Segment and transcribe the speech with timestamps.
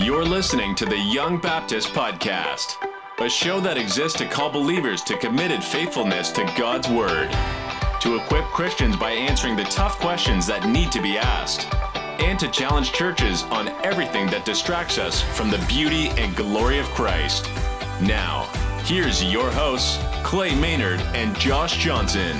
[0.00, 2.76] You're listening to the Young Baptist Podcast,
[3.18, 7.28] a show that exists to call believers to committed faithfulness to God's Word,
[8.02, 11.66] to equip Christians by answering the tough questions that need to be asked,
[12.22, 16.86] and to challenge churches on everything that distracts us from the beauty and glory of
[16.90, 17.50] Christ.
[18.00, 18.44] Now,
[18.84, 22.36] here's your hosts, Clay Maynard and Josh Johnson.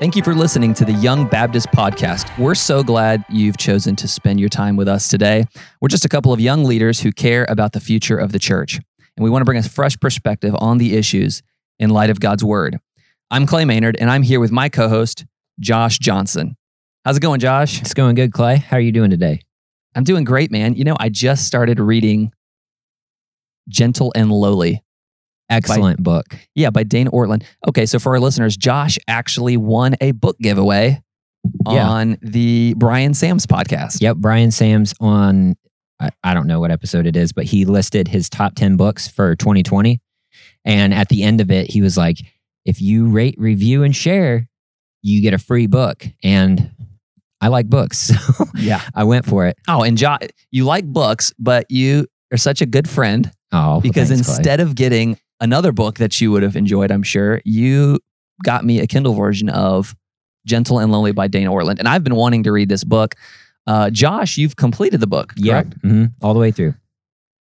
[0.00, 2.26] Thank you for listening to the Young Baptist Podcast.
[2.38, 5.44] We're so glad you've chosen to spend your time with us today.
[5.82, 8.76] We're just a couple of young leaders who care about the future of the church,
[8.76, 11.42] and we want to bring a fresh perspective on the issues
[11.78, 12.78] in light of God's Word.
[13.30, 15.26] I'm Clay Maynard, and I'm here with my co host,
[15.58, 16.56] Josh Johnson.
[17.04, 17.82] How's it going, Josh?
[17.82, 18.56] It's going good, Clay.
[18.56, 19.42] How are you doing today?
[19.94, 20.76] I'm doing great, man.
[20.76, 22.32] You know, I just started reading
[23.68, 24.82] Gentle and Lowly
[25.50, 26.26] Excellent book.
[26.54, 27.42] Yeah, by Dane Ortlund.
[27.68, 31.02] Okay, so for our listeners, Josh actually won a book giveaway
[31.68, 31.88] Yeah.
[31.88, 34.00] on the Brian Sams podcast.
[34.00, 35.56] Yep, Brian Sams on
[36.00, 39.06] I, I don't know what episode it is, but he listed his top 10 books
[39.06, 40.00] for 2020.
[40.64, 42.16] And at the end of it, he was like,
[42.64, 44.48] if you rate, review, and share,
[45.02, 46.06] you get a free book.
[46.24, 46.70] And
[47.42, 48.10] I like books.
[48.36, 48.80] So Yeah.
[48.94, 49.58] I went for it.
[49.68, 54.08] Oh, and Josh, you like books, but you are such a good friend Oh, because
[54.08, 54.36] thanks, Clay.
[54.36, 57.98] instead of getting another book that you would have enjoyed, I'm sure, you
[58.44, 59.94] got me a Kindle version of
[60.46, 61.78] Gentle and Lowly by Dane Ortlund.
[61.78, 63.14] And I've been wanting to read this book.
[63.66, 65.82] Uh, Josh, you've completed the book, Yep, correct?
[65.82, 66.74] mhm, all the way through.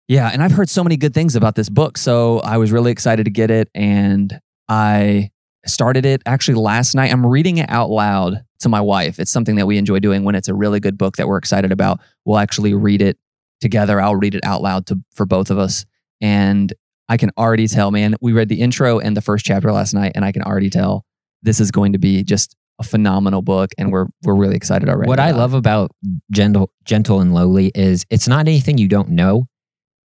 [0.06, 2.92] Yeah, and I've heard so many good things about this book, so I was really
[2.92, 5.30] excited to get it, and I
[5.66, 7.10] started it actually last night.
[7.10, 9.18] I'm reading it out loud to my wife.
[9.18, 11.72] It's something that we enjoy doing when it's a really good book that we're excited
[11.72, 12.00] about.
[12.26, 13.18] We'll actually read it
[13.62, 13.98] together.
[14.00, 15.86] I'll read it out loud to for both of us,
[16.20, 16.72] and
[17.08, 18.16] I can already tell, man.
[18.20, 21.04] We read the intro and the first chapter last night, and I can already tell
[21.42, 25.08] this is going to be just a phenomenal book, and we're we're really excited already.
[25.08, 25.92] What I love about
[26.30, 29.46] gentle, gentle and lowly is it's not anything you don't know.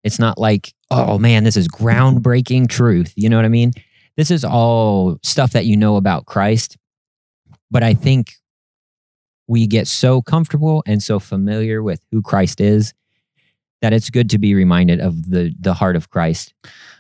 [0.04, 3.14] It's not like, oh man, this is groundbreaking truth.
[3.16, 3.72] You know what I mean?
[4.18, 6.78] This is all stuff that you know about Christ.
[7.72, 8.34] But I think
[9.48, 12.94] we get so comfortable and so familiar with who Christ is
[13.82, 16.54] that it's good to be reminded of the the heart of Christ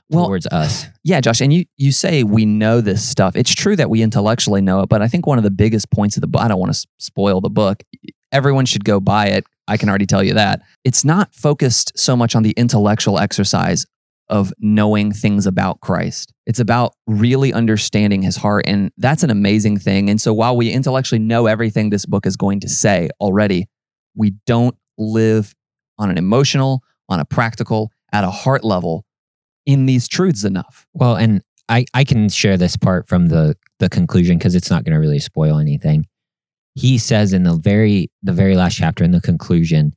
[0.09, 0.85] Well, towards us.
[1.03, 3.35] Yeah, Josh, and you you say we know this stuff.
[3.35, 6.17] It's true that we intellectually know it, but I think one of the biggest points
[6.17, 7.81] of the book, I don't want to spoil the book.
[8.31, 9.45] Everyone should go buy it.
[9.67, 10.61] I can already tell you that.
[10.83, 13.87] It's not focused so much on the intellectual exercise
[14.27, 16.31] of knowing things about Christ.
[16.45, 20.09] It's about really understanding his heart and that's an amazing thing.
[20.09, 23.67] And so while we intellectually know everything this book is going to say already,
[24.15, 25.55] we don't live
[25.97, 29.05] on an emotional, on a practical, at a heart level
[29.69, 30.87] in these truths enough.
[30.93, 34.83] Well, and I, I can share this part from the the conclusion because it's not
[34.83, 36.07] going to really spoil anything.
[36.73, 39.93] He says in the very the very last chapter in the conclusion,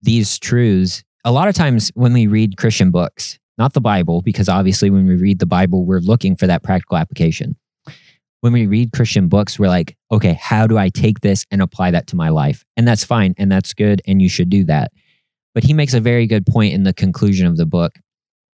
[0.00, 1.02] these truths.
[1.24, 5.08] A lot of times when we read Christian books, not the Bible, because obviously when
[5.08, 7.56] we read the Bible, we're looking for that practical application.
[8.42, 11.92] When we read Christian books, we're like, okay, how do I take this and apply
[11.92, 12.62] that to my life?
[12.76, 14.92] And that's fine and that's good, and you should do that.
[15.52, 17.94] But he makes a very good point in the conclusion of the book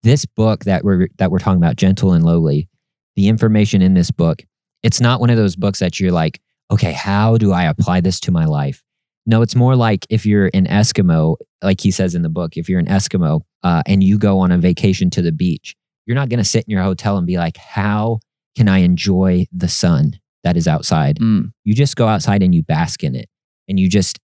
[0.04, 2.68] this book that we're that we're talking about gentle and lowly
[3.16, 4.42] the information in this book
[4.82, 8.20] it's not one of those books that you're like okay how do i apply this
[8.20, 8.82] to my life?
[9.26, 12.68] No it's more like if you're an eskimo like he says in the book if
[12.68, 16.28] you're an eskimo uh, and you go on a vacation to the beach you're not
[16.28, 18.20] going to sit in your hotel and be like how
[18.54, 20.12] can i enjoy the sun
[20.44, 21.18] that is outside?
[21.18, 21.52] Mm.
[21.64, 23.30] you just go outside and you bask in it
[23.66, 24.20] and you just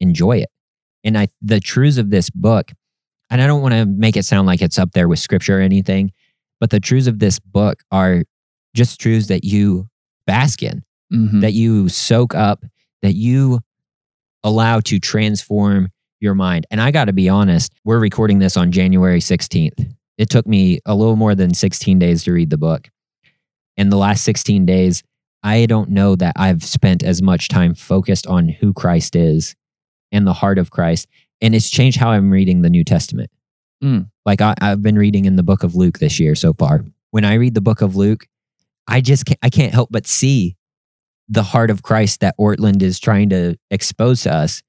[0.00, 0.48] enjoy it.
[1.04, 2.72] And i the truths of this book
[3.30, 5.62] and i don't want to make it sound like it's up there with scripture or
[5.62, 6.12] anything
[6.60, 8.24] but the truths of this book are
[8.74, 9.86] just truths that you
[10.26, 10.82] bask in
[11.12, 11.40] Mhm.
[11.40, 12.64] that you soak up
[13.02, 13.60] that you
[14.42, 15.88] allow to transform
[16.20, 16.66] your mind.
[16.70, 20.80] And i got to be honest we're recording this on january 16th it took me
[20.86, 22.88] a little more than 16 days to read the book.
[23.76, 25.02] In the last 16 days
[25.42, 29.54] i don't know that i've spent as much time focused on who christ is
[30.10, 31.06] and the heart of christ
[31.40, 33.30] and it's changed how i'm reading the new testament
[33.82, 34.08] Mm.
[34.24, 37.26] like I, i've been reading in the book of luke this year so far when
[37.26, 38.26] i read the book of luke
[38.88, 40.56] i just can't, i can't help but see
[41.28, 44.62] the heart of christ that ortlund is trying to expose to us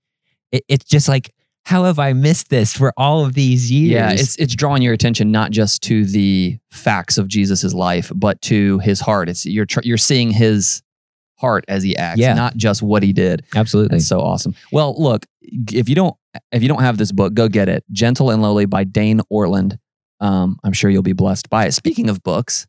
[0.51, 1.33] it, it's just like
[1.67, 4.93] how have i missed this for all of these years Yeah, it's it's drawing your
[4.93, 9.27] attention not just to the facts of Jesus's life, but to his heart.
[9.29, 10.81] It's you're tr- you're seeing his
[11.39, 12.33] heart as he acts, Yeah.
[12.33, 13.43] not just what he did.
[13.55, 14.53] absolutely That's so awesome.
[14.71, 16.15] Well, look, if you don't
[16.51, 17.83] if you don't have this book, go get it.
[17.91, 19.77] Gentle and Lowly by Dane Ortlund.
[20.19, 21.73] Um, I'm sure you'll be blessed by it.
[21.73, 22.67] Speaking of books,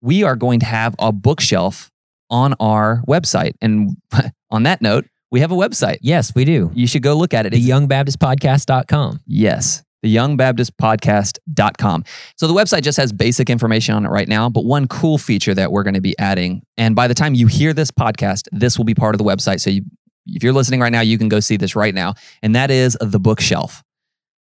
[0.00, 1.90] we are going to have a bookshelf
[2.30, 3.54] on our website.
[3.60, 3.96] And
[4.50, 5.98] on that note, we have a website.
[6.00, 6.70] Yes, we do.
[6.74, 7.50] You should go look at it.
[7.50, 9.20] The youngbaptistpodcast.com.
[9.26, 12.04] Yes, the youngbaptistpodcast.com.
[12.36, 15.54] So the website just has basic information on it right now, but one cool feature
[15.54, 18.78] that we're going to be adding, and by the time you hear this podcast, this
[18.78, 19.60] will be part of the website.
[19.60, 19.82] So you,
[20.26, 22.96] if you're listening right now, you can go see this right now, and that is
[23.00, 23.82] the bookshelf,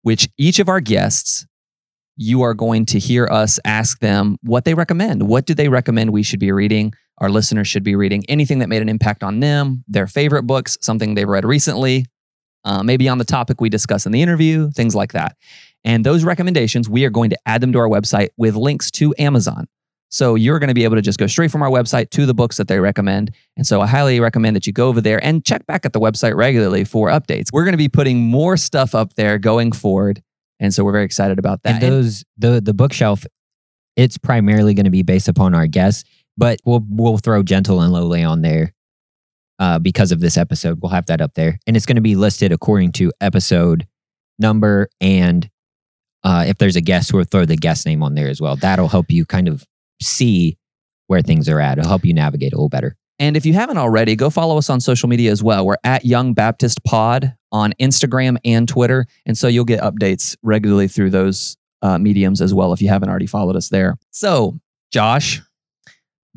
[0.03, 1.45] which each of our guests,
[2.17, 5.27] you are going to hear us ask them what they recommend.
[5.27, 6.93] What do they recommend we should be reading?
[7.17, 10.77] Our listeners should be reading anything that made an impact on them, their favorite books,
[10.81, 12.05] something they've read recently,
[12.63, 15.35] uh, maybe on the topic we discuss in the interview, things like that.
[15.83, 19.15] And those recommendations, we are going to add them to our website with links to
[19.17, 19.67] Amazon.
[20.11, 22.33] So you're going to be able to just go straight from our website to the
[22.33, 23.33] books that they recommend.
[23.55, 26.01] And so I highly recommend that you go over there and check back at the
[26.01, 27.47] website regularly for updates.
[27.53, 30.21] We're going to be putting more stuff up there going forward.
[30.59, 31.81] And so we're very excited about that.
[31.81, 33.25] And those the the bookshelf,
[33.95, 36.03] it's primarily going to be based upon our guests,
[36.37, 38.73] but we'll we'll throw gentle and lowly on there
[39.59, 40.79] uh, because of this episode.
[40.81, 43.87] We'll have that up there, and it's going to be listed according to episode
[44.37, 45.49] number and
[46.23, 48.55] uh, if there's a guest, we'll throw the guest name on there as well.
[48.55, 49.65] That'll help you kind of
[50.01, 50.57] see
[51.07, 51.77] where things are at.
[51.77, 52.95] It'll help you navigate a little better.
[53.19, 55.65] And if you haven't already, go follow us on social media as well.
[55.65, 59.05] We're at Young Baptist Pod on Instagram and Twitter.
[59.25, 63.09] And so you'll get updates regularly through those uh, mediums as well if you haven't
[63.09, 63.97] already followed us there.
[64.09, 64.59] So,
[64.91, 65.41] Josh,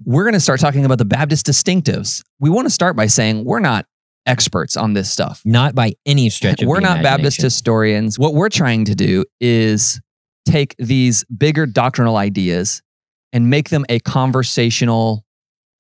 [0.05, 2.23] we're going to start talking about the Baptist distinctives.
[2.41, 3.87] We want to start by saying we're not
[4.27, 5.41] experts on this stuff.
[5.45, 8.19] Not by any stretch of We're not Baptist historians.
[8.19, 10.01] What we're trying to do is
[10.47, 12.83] take these bigger doctrinal ideas
[13.35, 15.25] and make them a conversational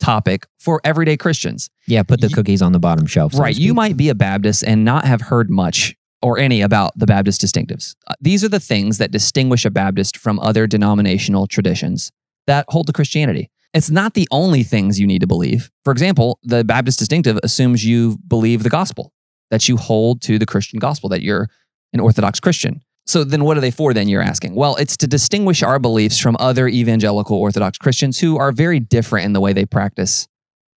[0.00, 1.70] topic for everyday Christians.
[1.86, 3.32] Yeah, put the Ye- cookies on the bottom shelf.
[3.32, 3.56] so Right.
[3.56, 7.40] You might be a Baptist and not have heard much or any about the Baptist
[7.40, 7.94] distinctives.
[8.06, 12.10] Uh, These are the things that distinguish a Baptist from other denominational traditions
[12.46, 13.50] that hold to Christianity.
[13.72, 15.70] It's not the only things you need to believe.
[15.84, 19.12] For example, the Baptist distinctive assumes you believe the gospel,
[19.50, 21.48] that you hold to the Christian gospel, that you're
[21.92, 22.80] an Orthodox Christian.
[23.06, 24.54] So then what are they for then you're asking?
[24.54, 29.26] Well, it's to distinguish our beliefs from other evangelical Orthodox Christians who are very different
[29.26, 30.26] in the way they practice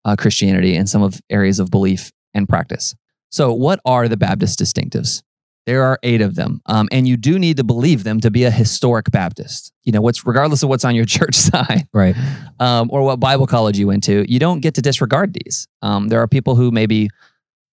[0.03, 2.95] uh, Christianity and some of areas of belief and practice.
[3.29, 5.21] So, what are the Baptist distinctives?
[5.65, 8.45] There are eight of them, um, and you do need to believe them to be
[8.45, 9.73] a historic Baptist.
[9.83, 12.15] You know, what's regardless of what's on your church sign right.
[12.59, 15.67] um, or what Bible college you went to, you don't get to disregard these.
[15.81, 17.09] Um, there are people who may be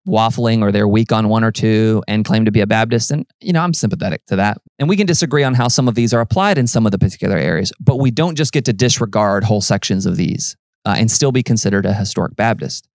[0.09, 3.11] waffling or they're weak on one or two and claim to be a Baptist.
[3.11, 4.59] And, you know, I'm sympathetic to that.
[4.79, 6.99] And we can disagree on how some of these are applied in some of the
[6.99, 11.11] particular areas, but we don't just get to disregard whole sections of these uh, and
[11.11, 12.89] still be considered a historic Baptist.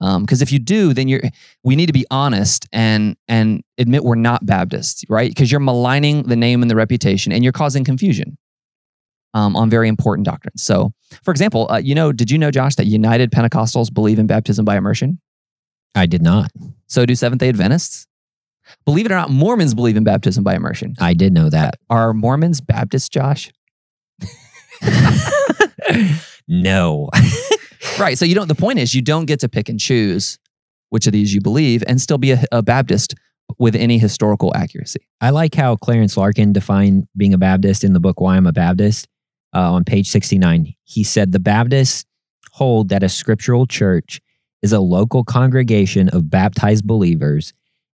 [0.00, 1.20] Because if you do, then you're.
[1.62, 5.30] We need to be honest and and admit we're not Baptists, right?
[5.30, 8.38] Because you're maligning the name and the reputation, and you're causing confusion
[9.34, 10.62] um, on very important doctrines.
[10.62, 10.92] So,
[11.22, 14.64] for example, uh, you know, did you know, Josh, that United Pentecostals believe in baptism
[14.64, 15.20] by immersion?
[15.94, 16.50] I did not.
[16.86, 18.06] So do Seventh day Adventists.
[18.84, 20.94] Believe it or not, Mormons believe in baptism by immersion.
[21.00, 21.74] I did know that.
[21.88, 23.50] Are Mormons Baptists, Josh?
[26.48, 27.10] no.
[27.98, 28.16] Right.
[28.16, 28.48] So you don't.
[28.48, 30.38] The point is, you don't get to pick and choose
[30.90, 33.14] which of these you believe, and still be a, a Baptist
[33.58, 35.06] with any historical accuracy.
[35.20, 38.52] I like how Clarence Larkin defined being a Baptist in the book Why I'm a
[38.52, 39.08] Baptist
[39.54, 40.74] uh, on page 69.
[40.84, 42.04] He said, The Baptists
[42.52, 44.20] hold that a scriptural church
[44.62, 47.52] is a local congregation of baptized believers,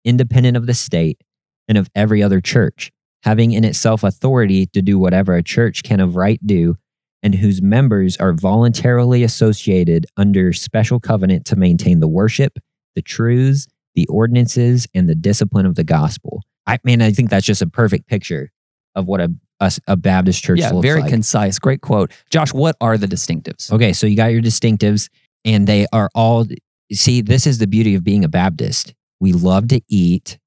[0.05, 1.21] independent of the state
[1.69, 2.93] and of every other church,
[3.23, 6.77] having in itself authority to do whatever a church can of right do,
[7.23, 12.59] and whose members are voluntarily associated under special covenant to maintain the worship,
[12.95, 16.43] the truths, the ordinances, and the discipline of the gospel.
[16.67, 18.51] I mean, I think that's just a perfect picture
[18.95, 21.11] of what a a, a Baptist church yeah, very like.
[21.11, 21.59] concise.
[21.59, 22.53] Great quote, Josh.
[22.53, 23.73] What are the distinctives?
[23.73, 25.09] Okay, so you got your distinctives,
[25.45, 26.47] and they are all.
[26.93, 28.95] See, this is the beauty of being a Baptist.
[29.21, 30.39] We love to eat,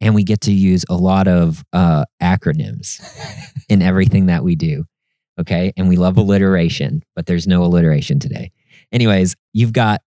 [0.00, 3.00] and we get to use a lot of uh, acronyms
[3.68, 4.84] in everything that we do.
[5.40, 8.52] Okay, and we love alliteration, but there's no alliteration today.
[8.92, 10.02] Anyways, you've got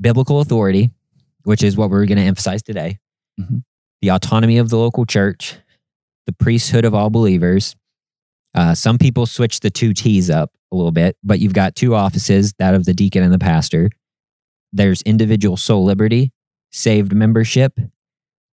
[0.00, 0.90] biblical authority,
[1.44, 2.98] which is what we're going to emphasize today.
[3.40, 3.64] Mhm.
[4.02, 5.56] The autonomy of the local church,
[6.26, 7.74] the priesthood of all believers.
[8.54, 11.94] Uh, some people switch the two T's up a little bit, but you've got two
[11.94, 13.90] offices that of the deacon and the pastor.
[14.72, 16.32] There's individual soul liberty,
[16.70, 17.78] saved membership,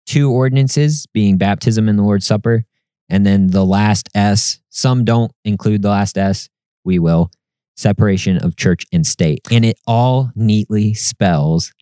[0.06, 2.64] two ordinances being baptism and the Lord's Supper,
[3.08, 4.60] and then the last S.
[4.70, 6.48] Some don't include the last S.
[6.84, 7.30] We will.
[7.76, 9.40] Separation of church and state.
[9.50, 11.72] And it all neatly spells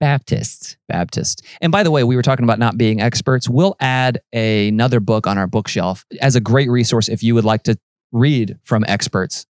[0.00, 0.76] Baptists.
[0.88, 1.42] Baptist.
[1.60, 3.48] And by the way, we were talking about not being experts.
[3.48, 7.62] We'll add another book on our bookshelf as a great resource if you would like
[7.64, 7.78] to
[8.12, 9.46] read from experts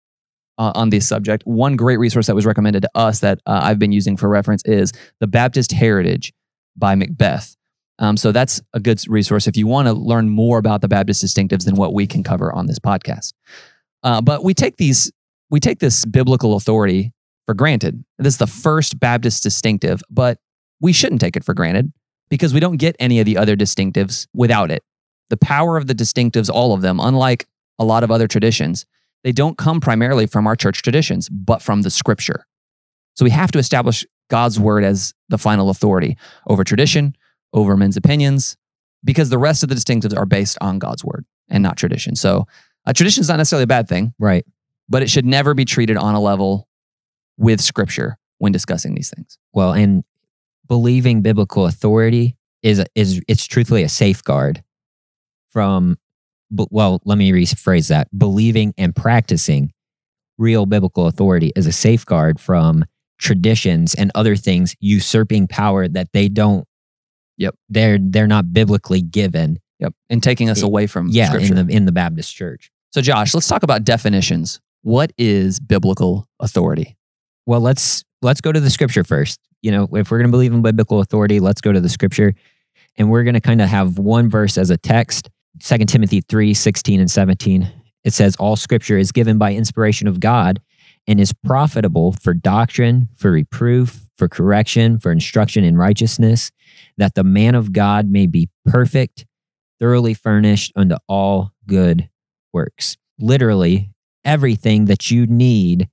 [0.58, 1.42] uh, on this subject.
[1.46, 4.62] One great resource that was recommended to us that uh, I've been using for reference
[4.64, 6.32] is The Baptist Heritage
[6.76, 7.56] by McBeth.
[7.98, 11.24] Um, so that's a good resource if you want to learn more about the Baptist
[11.24, 13.32] distinctives than what we can cover on this podcast.
[14.02, 15.10] Uh, but we take these,
[15.50, 17.12] we take this biblical authority
[17.46, 18.04] for granted.
[18.18, 20.38] This is the first Baptist distinctive, but
[20.80, 21.92] we shouldn't take it for granted
[22.28, 24.82] because we don't get any of the other distinctives without it.
[25.30, 27.46] The power of the distinctives, all of them, unlike
[27.78, 28.84] a lot of other traditions,
[29.24, 32.46] they don't come primarily from our church traditions, but from the scripture.
[33.14, 37.16] So we have to establish God's word as the final authority over tradition,
[37.52, 38.56] over men's opinions,
[39.04, 42.16] because the rest of the distinctives are based on God's word and not tradition.
[42.16, 42.46] So
[42.84, 44.44] a tradition is not necessarily a bad thing, Right.
[44.88, 46.68] but it should never be treated on a level
[47.38, 49.38] with scripture when discussing these things.
[49.52, 50.04] Well, and
[50.66, 54.62] believing biblical authority is is it's truthfully a safeguard
[55.50, 55.96] from
[56.70, 58.08] well, let me rephrase that.
[58.16, 59.72] Believing and practicing
[60.38, 62.84] real biblical authority is a safeguard from
[63.18, 66.66] traditions and other things usurping power that they don't
[67.38, 67.54] Yep.
[67.68, 69.58] They're they're not biblically given.
[69.80, 69.92] Yep.
[70.08, 71.54] And taking us It- away from Yeah, scripture.
[71.54, 72.70] in the in the Baptist church.
[72.90, 74.60] so Josh, let's talk about definitions.
[74.82, 76.96] What is biblical authority?
[77.46, 79.40] Well, let's let's go to the scripture first.
[79.62, 82.34] You know, if we're going to believe in biblical authority, let's go to the scripture.
[82.98, 85.30] And we're going to kind of have one verse as a text,
[85.62, 87.70] 2 Timothy 3, 16 and 17.
[88.04, 90.60] It says, All scripture is given by inspiration of God
[91.06, 96.50] and is profitable for doctrine, for reproof, for correction, for instruction in righteousness,
[96.96, 99.26] that the man of God may be perfect,
[99.78, 102.08] thoroughly furnished unto all good
[102.52, 102.96] works.
[103.18, 103.90] Literally,
[104.24, 105.88] everything that you need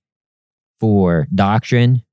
[0.84, 2.04] for doctrine,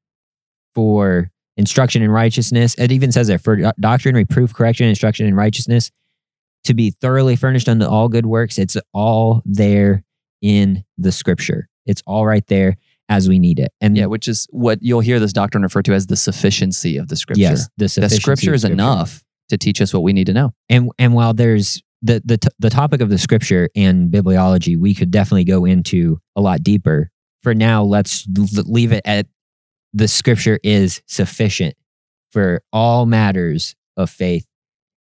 [0.76, 2.76] for instruction in righteousness.
[2.78, 5.90] It even says there for doctrine, reproof, correction, instruction in righteousness,
[6.62, 8.58] to be thoroughly furnished unto all good works.
[8.58, 10.04] It's all there
[10.40, 11.68] in the scripture.
[11.84, 12.76] It's all right there
[13.08, 13.72] as we need it.
[13.80, 17.08] And Yeah, which is what you'll hear this doctrine referred to as the sufficiency of
[17.08, 17.40] the scripture.
[17.40, 20.52] yes, the the scripture is enough to teach us what we need to know.
[20.68, 24.94] and and while there's the the t- the topic of the scripture and bibliology, we
[24.94, 27.10] could definitely go into a lot deeper.
[27.42, 29.26] For now, let's leave it at
[29.92, 31.74] the scripture is sufficient
[32.30, 34.46] for all matters of faith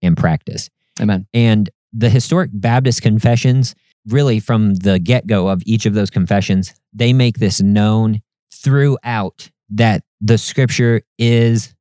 [0.03, 0.71] and practice.
[1.01, 1.27] Amen.
[1.35, 3.75] And the historic Baptist confessions,
[4.07, 8.21] really from the get go of each of those confessions, they make this known
[8.53, 11.75] throughout that the scripture is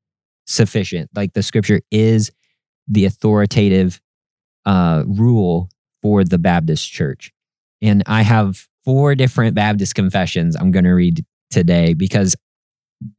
[0.47, 1.09] sufficient.
[1.15, 2.31] Like the scripture is
[2.87, 4.01] the authoritative
[4.65, 5.69] uh, rule
[6.01, 7.31] for the Baptist church.
[7.81, 12.35] And I have four different Baptist confessions I'm going to read today because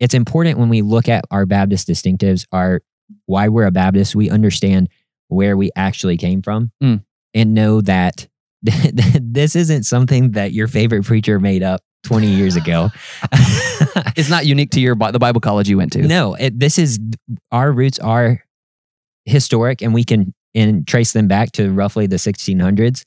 [0.01, 2.81] it's important when we look at our Baptist distinctives, our
[3.27, 4.89] why we're a Baptist, we understand
[5.29, 7.03] where we actually came from Mm.
[7.35, 8.29] and know that
[8.63, 12.89] this isn't something that your favorite preacher made up 20 years ago.
[14.17, 16.03] It's not unique to your the Bible college you went to.
[16.03, 16.99] no, it, this is
[17.53, 18.43] our roots are
[19.25, 23.03] historic and we can and trace them back to roughly the 1600s.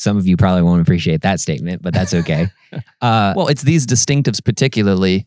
[0.00, 2.48] Some of you probably won't appreciate that statement, but that's okay.
[3.02, 5.26] uh, Well, it's these distinctives particularly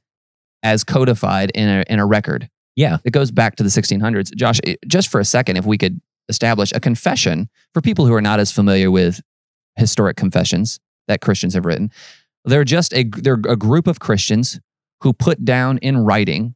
[0.63, 2.49] as codified in a in a record.
[2.75, 4.33] yeah, It goes back to the 1600s.
[4.35, 8.21] Josh, just for a second, if we could establish a confession for people who are
[8.21, 9.21] not as familiar with
[9.75, 11.91] historic confessions that Christians have written,
[12.43, 14.59] they're just a they're a group of Christians
[15.01, 16.55] who put down in writing.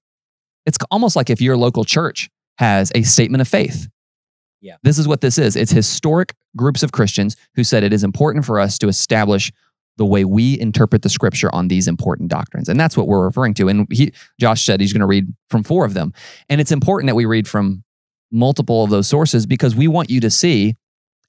[0.65, 3.87] It's almost like if your local church has a statement of faith.
[4.61, 4.77] Yeah.
[4.83, 5.55] This is what this is.
[5.55, 9.51] It's historic groups of Christians who said it is important for us to establish
[9.97, 12.69] the way we interpret the scripture on these important doctrines.
[12.69, 13.67] And that's what we're referring to.
[13.67, 16.13] And he, Josh said he's going to read from four of them.
[16.49, 17.83] And it's important that we read from
[18.31, 20.75] multiple of those sources because we want you to see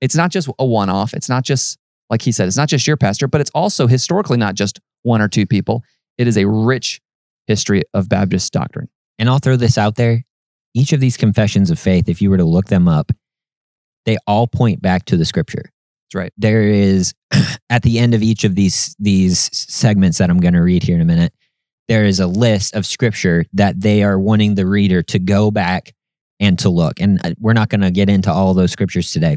[0.00, 1.14] it's not just a one off.
[1.14, 1.78] It's not just,
[2.10, 5.20] like he said, it's not just your pastor, but it's also historically not just one
[5.20, 5.82] or two people.
[6.18, 7.00] It is a rich
[7.46, 8.88] history of Baptist doctrine.
[9.18, 10.24] and I'll throw this out there.
[10.74, 13.10] Each of these confessions of faith, if you were to look them up,
[14.06, 15.70] they all point back to the scripture.
[16.08, 16.32] That's right.
[16.38, 17.12] there is
[17.70, 20.94] at the end of each of these these segments that I'm going to read here
[20.94, 21.34] in a minute
[21.88, 25.92] there is a list of scripture that they are wanting the reader to go back
[26.40, 29.36] and to look and uh, we're not going to get into all those scriptures today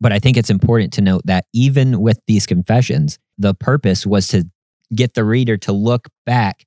[0.00, 4.26] but I think it's important to note that even with these confessions the purpose was
[4.28, 4.44] to
[4.92, 6.64] get the reader to look back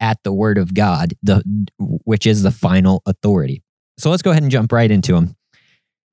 [0.00, 1.42] at the word of God the
[1.78, 3.62] which is the final authority
[3.98, 5.36] so let's go ahead and jump right into them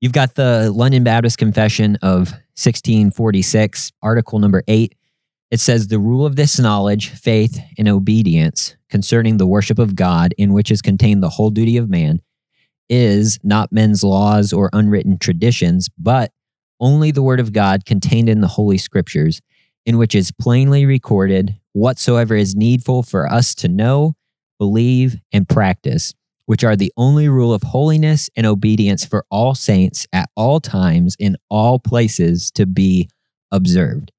[0.00, 4.94] You've got the London Baptist Confession of 1646, Article number eight.
[5.50, 10.34] It says, The rule of this knowledge, faith, and obedience concerning the worship of God,
[10.38, 12.20] in which is contained the whole duty of man,
[12.88, 16.30] is not men's laws or unwritten traditions, but
[16.78, 19.40] only the word of God contained in the Holy Scriptures,
[19.88, 24.14] in which is plainly recorded whatsoever is needful for us to know,
[24.58, 26.12] believe, and practice,
[26.44, 31.16] which are the only rule of holiness and obedience for all saints at all times
[31.18, 33.08] in all places to be
[33.50, 34.12] observed.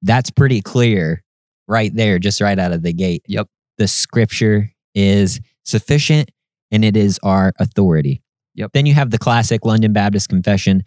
[0.00, 1.24] That's pretty clear
[1.66, 3.24] right there, just right out of the gate.
[3.26, 3.48] Yep.
[3.78, 6.30] The scripture is sufficient
[6.70, 8.22] and it is our authority.
[8.54, 8.70] Yep.
[8.72, 10.84] Then you have the classic London Baptist Confession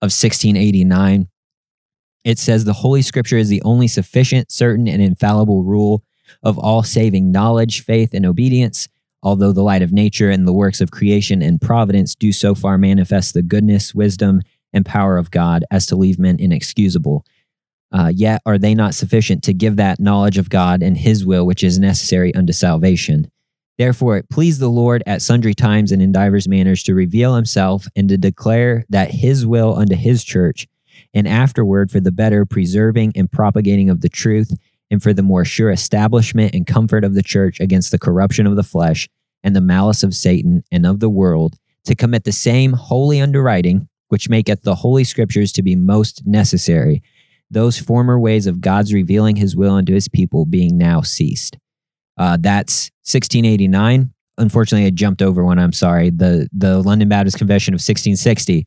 [0.00, 1.26] of 1689.
[2.28, 6.04] It says the Holy Scripture is the only sufficient, certain, and infallible rule
[6.42, 8.86] of all saving knowledge, faith, and obedience.
[9.22, 12.76] Although the light of nature and the works of creation and providence do so far
[12.76, 14.42] manifest the goodness, wisdom,
[14.74, 17.24] and power of God as to leave men inexcusable.
[17.92, 21.46] Uh, yet are they not sufficient to give that knowledge of God and His will
[21.46, 23.30] which is necessary unto salvation?
[23.78, 27.86] Therefore, it pleased the Lord at sundry times and in divers manners to reveal Himself
[27.96, 30.68] and to declare that His will unto His church,
[31.18, 34.56] and afterward for the better preserving and propagating of the truth,
[34.90, 38.56] and for the more sure establishment and comfort of the church against the corruption of
[38.56, 39.08] the flesh
[39.42, 43.88] and the malice of Satan and of the world, to commit the same wholly underwriting,
[44.08, 47.02] which maketh the holy scriptures to be most necessary
[47.50, 51.56] those former ways of God's revealing his will unto his people being now ceased.
[52.16, 54.12] Uh, that's 1689.
[54.36, 55.58] Unfortunately, I jumped over one.
[55.58, 56.10] I'm sorry.
[56.10, 58.66] The, the London Baptist Confession of 1660.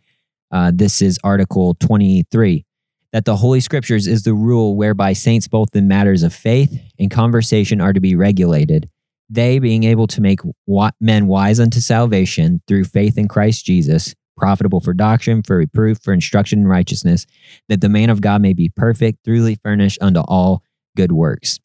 [0.51, 2.65] Uh, this is Article 23
[3.13, 7.12] that the Holy Scriptures is the rule whereby saints, both in matters of faith and
[7.12, 8.89] conversation, are to be regulated.
[9.29, 10.39] They, being able to make
[11.00, 16.13] men wise unto salvation through faith in Christ Jesus, profitable for doctrine, for reproof, for
[16.13, 17.25] instruction in righteousness,
[17.70, 20.63] that the man of God may be perfect, truly furnished unto all
[20.96, 21.60] good works.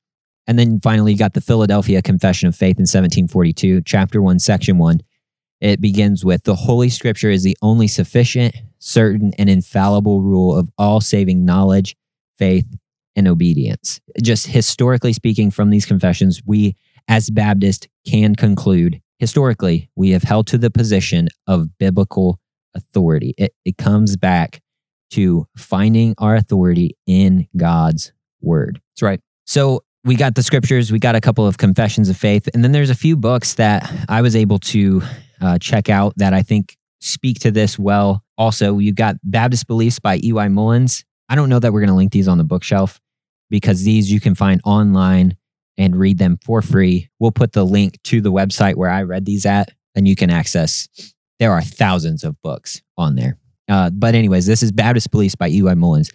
[0.46, 4.78] And then finally, you got the Philadelphia Confession of Faith in 1742, chapter 1, section
[4.78, 5.00] 1.
[5.60, 10.70] It begins with The Holy Scripture is the only sufficient, certain, and infallible rule of
[10.76, 11.96] all saving knowledge,
[12.38, 12.66] faith,
[13.14, 14.00] and obedience.
[14.22, 16.76] Just historically speaking, from these confessions, we
[17.08, 22.38] as Baptists can conclude historically, we have held to the position of biblical
[22.74, 23.34] authority.
[23.38, 24.60] It, it comes back
[25.10, 28.80] to finding our authority in God's word.
[28.92, 29.20] That's right.
[29.46, 32.72] So we got the scriptures, we got a couple of confessions of faith, and then
[32.72, 35.02] there's a few books that I was able to
[35.40, 38.24] uh, check out that I think speak to this well.
[38.38, 40.48] Also, you got Baptist Beliefs by E.Y.
[40.48, 41.04] Mullins.
[41.28, 43.00] I don't know that we're going to link these on the bookshelf
[43.50, 45.36] because these you can find online
[45.78, 47.10] and read them for free.
[47.18, 50.30] We'll put the link to the website where I read these at, and you can
[50.30, 50.88] access.
[51.38, 53.36] There are thousands of books on there.
[53.68, 55.74] Uh, but, anyways, this is Baptist Beliefs by E.Y.
[55.74, 56.10] Mullins.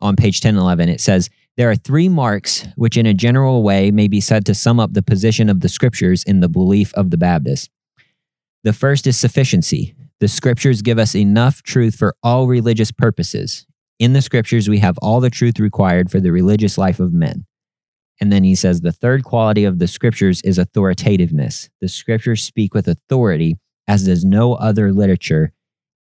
[0.00, 4.08] On page 1011, it says, There are three marks which, in a general way, may
[4.08, 7.18] be said to sum up the position of the scriptures in the belief of the
[7.18, 7.70] Baptist.
[8.62, 9.94] The first is sufficiency.
[10.20, 13.66] The scriptures give us enough truth for all religious purposes.
[13.98, 17.46] In the scriptures, we have all the truth required for the religious life of men.
[18.20, 21.70] And then he says the third quality of the scriptures is authoritativeness.
[21.80, 25.52] The scriptures speak with authority, as does no other literature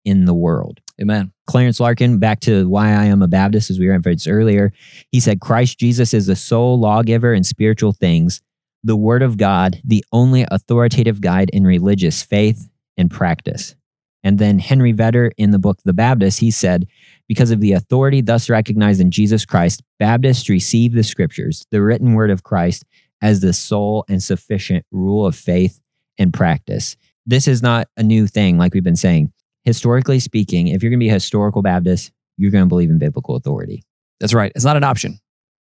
[0.05, 0.81] in the world.
[1.01, 1.33] Amen.
[1.47, 4.73] Clarence Larkin, back to why I am a Baptist, as we referenced earlier,
[5.13, 8.41] he said Christ Jesus is the sole lawgiver in spiritual things,
[8.89, 13.77] the Word of God, the only authoritative guide in religious faith and practice.
[14.25, 16.87] And then Henry Vedder in the book The Baptist, he said,
[17.29, 22.15] because of the authority thus recognized in Jesus Christ, Baptists receive the scriptures, the written
[22.15, 22.85] word of Christ,
[23.21, 25.81] as the sole and sufficient rule of faith
[26.19, 26.97] and practice.
[27.27, 29.33] This is not a new thing, like we've been saying.
[29.65, 32.99] Historically speaking, if you're going to be a historical Baptist, you're going to believe in
[32.99, 33.83] biblical authority.
[34.19, 34.51] That's right.
[34.55, 35.21] It's not an option.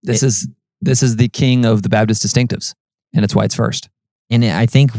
[0.02, 0.48] This It- is
[0.82, 2.74] this is the king of the Baptist distinctives,
[3.14, 3.88] and it's why it's first.
[4.30, 4.90] and I think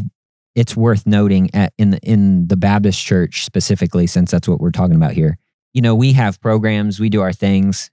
[0.56, 4.72] it's worth noting at in the in the Baptist church specifically, since that's what we're
[4.72, 5.38] talking about here.
[5.74, 7.91] You know, we have programs, we do our things,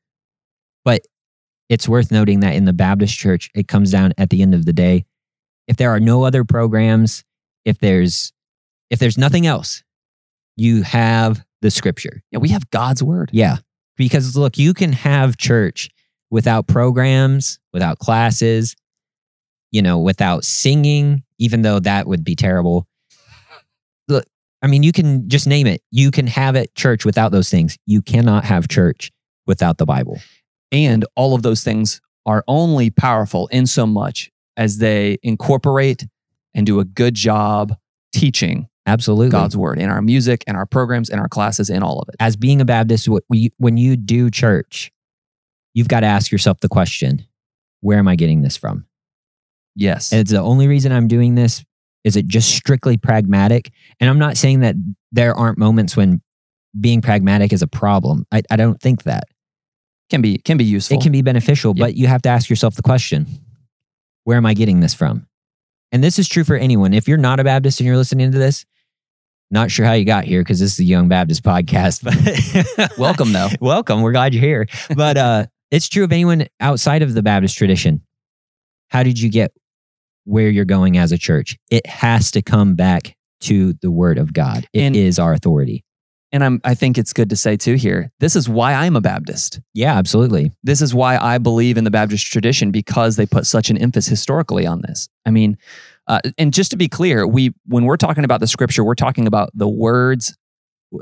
[0.84, 1.02] but
[1.68, 4.64] it's worth noting that in the Baptist church, it comes down at the end of
[4.64, 5.04] the day.
[5.68, 7.24] If there are no other programs,
[7.64, 8.32] if there's
[8.90, 9.82] if there's nothing else,
[10.56, 12.22] you have the scripture.
[12.30, 13.30] Yeah, we have God's word.
[13.32, 13.58] Yeah.
[13.96, 15.90] Because look, you can have church
[16.30, 18.74] without programs, without classes,
[19.74, 22.86] you know, without singing, even though that would be terrible.
[24.06, 24.24] Look,
[24.62, 25.82] I mean, you can just name it.
[25.90, 27.76] You can have it church without those things.
[27.84, 29.10] You cannot have church
[29.48, 30.20] without the Bible.
[30.70, 36.06] And all of those things are only powerful in so much as they incorporate
[36.54, 37.74] and do a good job
[38.12, 39.30] teaching Absolutely.
[39.30, 42.14] God's word in our music and our programs and our classes and all of it.
[42.20, 44.92] As being a Baptist, we, when you do church,
[45.72, 47.26] you've got to ask yourself the question,
[47.80, 48.86] where am I getting this from?
[49.76, 50.12] Yes.
[50.12, 51.64] And it's the only reason I'm doing this.
[52.04, 53.70] Is it just strictly pragmatic?
[53.98, 54.76] And I'm not saying that
[55.12, 56.20] there aren't moments when
[56.78, 58.26] being pragmatic is a problem.
[58.32, 59.24] I, I don't think that.
[60.10, 60.98] can be can be useful.
[60.98, 61.84] it can be beneficial, Yeah.
[61.86, 63.26] but you have to ask yourself the question
[64.24, 65.26] where am I getting this from?
[65.92, 66.92] And this is true for anyone.
[66.94, 68.64] If you're not a Baptist and you're listening to this,
[69.50, 73.32] not sure how you got here because this is a Young Baptist podcast, but welcome
[73.32, 73.48] though.
[73.60, 74.02] welcome.
[74.02, 74.66] We're glad you're here.
[74.96, 78.02] But uh, it's true of anyone outside of the Baptist tradition.
[78.88, 79.52] How did you get
[80.24, 81.56] where you're going as a church?
[81.70, 84.66] It has to come back to the Word of God.
[84.72, 85.84] It is And- our authority.
[86.32, 88.10] And I'm I think it's good to say too here.
[88.18, 89.60] This is why I'm a Baptist.
[89.72, 90.50] Yeah, absolutely.
[90.64, 94.10] This is why I believe in the Baptist tradition because they put such an emphasis
[94.10, 95.08] historically on this.
[95.24, 95.56] I mean,
[96.08, 99.28] uh, and just to be clear, we when we're talking about the scripture, we're talking
[99.28, 100.36] about the words.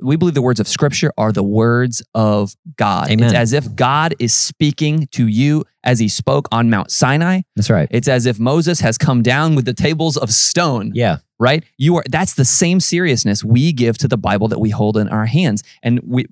[0.02, 3.10] We believe the words of scripture are the words of God.
[3.10, 3.26] Amen.
[3.26, 7.42] It's as if God is speaking to you as he spoke on Mount Sinai.
[7.56, 7.88] That's right.
[7.90, 11.18] It's as if Moses has come down with the tables of stone Yeah.
[11.38, 14.96] right you are that's the same seriousness we give to the bible that we hold
[14.96, 16.26] in our hands and we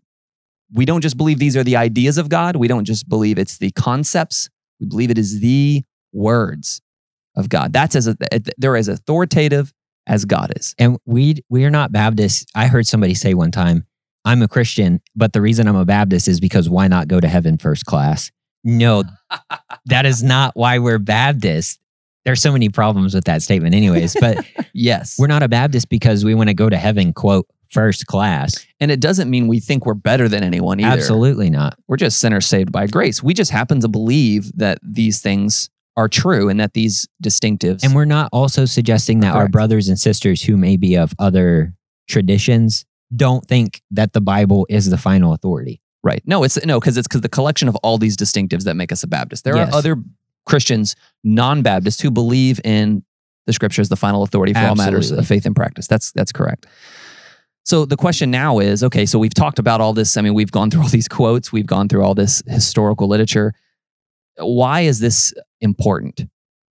[0.73, 3.59] we don't just believe these are the ideas of god we don't just believe it's
[3.59, 6.81] the concepts we believe it is the words
[7.37, 8.17] of god that's as a,
[8.57, 9.73] they're as authoritative
[10.11, 12.45] as god is And we we are not Baptists.
[12.55, 13.87] I heard somebody say one time,
[14.27, 17.29] "I'm a Christian, but the reason I'm a Baptist is because why not go to
[17.29, 18.31] heaven first class?"
[18.65, 19.05] No,
[19.87, 21.79] that is not why we're Baptists.
[22.27, 24.15] There's so many problems with that statement, anyways.
[24.21, 24.45] But
[24.75, 28.67] yes we're not a Baptist because we want to go to heaven, quote, first class.
[28.81, 31.79] and it doesn't mean we think we're better than anyone either Absolutely not.
[31.87, 36.09] we're just sinners saved by grace we just happen to believe that these things are
[36.09, 40.43] true and that these distinctives And we're not also suggesting that our brothers and sisters
[40.43, 41.75] who may be of other
[42.09, 45.81] traditions don't think that the Bible is the final authority.
[46.03, 46.23] Right.
[46.25, 49.03] No, it's no, because it's because the collection of all these distinctives that make us
[49.03, 49.45] a Baptist.
[49.45, 49.73] There Yes.
[49.73, 49.97] are other
[50.47, 53.05] Christians, non-Baptists, who believe in
[53.47, 55.87] the scripture as the final authority for all matters of faith and practice.
[55.87, 56.67] That's that's correct.
[57.65, 60.17] So the question now is, okay, so we've talked about all this.
[60.17, 63.53] I mean, we've gone through all these quotes, we've gone through all this historical literature.
[64.39, 66.27] Why is this important?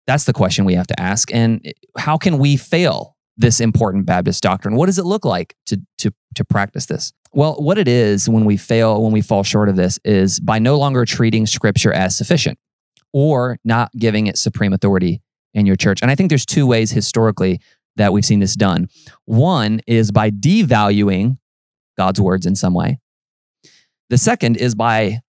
[0.07, 1.33] That's the question we have to ask.
[1.33, 4.75] And how can we fail this important Baptist doctrine?
[4.75, 7.11] What does it look like to to to practice this?
[7.33, 10.59] Well, what it is when we fail, when we fall short of this, is by
[10.59, 12.57] no longer treating Scripture as sufficient
[13.11, 15.21] or not giving it supreme authority
[15.53, 16.01] in your church.
[16.01, 17.61] And I think there's two ways historically
[17.95, 18.89] that we've seen this done.
[19.23, 21.37] One is by devaluing
[21.97, 22.99] God's words in some way.
[24.09, 25.21] The second is by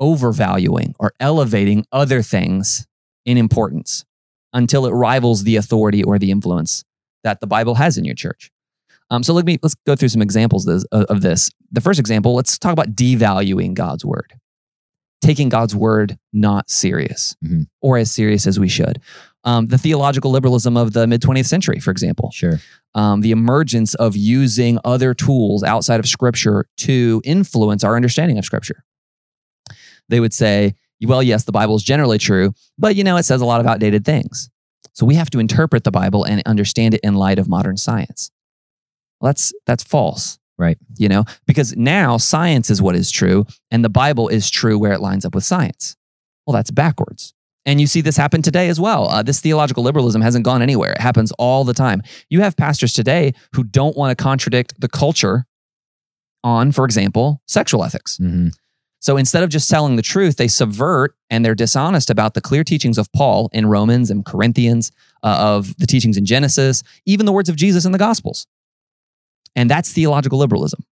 [0.00, 2.86] overvaluing or elevating other things
[3.24, 4.04] in importance
[4.52, 6.84] until it rivals the authority or the influence
[7.24, 8.50] that the Bible has in your church.
[9.10, 11.50] Um, so let me let's go through some examples of this, of this.
[11.70, 14.32] The first example, let's talk about devaluing God's word,
[15.20, 17.66] taking God's word not serious Mhm.
[17.80, 19.00] or as serious as we should.
[19.44, 22.60] Um, the theological liberalism of the mid 20th century, for example, Sure.
[22.94, 28.44] um, the emergence of using other tools outside of Scripture to influence our understanding of
[28.44, 28.82] Scripture.
[30.08, 33.40] They would say, well, yes, the Bible is generally true, but you know, it says
[33.40, 34.50] a lot of outdated things.
[34.94, 38.30] So we have to interpret the Bible and understand it in light of modern science.
[39.20, 40.38] Well, that's that's false.
[40.58, 40.78] Right.
[40.96, 44.92] You know, because now science is what is true, and the Bible is true where
[44.92, 45.96] it lines up with science.
[46.46, 47.34] Well, that's backwards.
[47.66, 49.08] And you see this happen today as well.
[49.10, 50.92] Uh, this theological liberalism hasn't gone anywhere.
[50.92, 52.00] It happens all the time.
[52.30, 55.46] You have pastors today who don't want to contradict the culture
[56.44, 58.16] on, for example, sexual ethics.
[58.16, 58.48] hmm
[59.00, 62.64] So instead of just telling the truth, they subvert and they're dishonest about the clear
[62.64, 64.90] teachings of Paul in Romans and Corinthians,
[65.22, 68.46] uh, of the teachings in Genesis, even the words of Jesus in the Gospels.
[69.54, 70.84] And that's theological liberalism.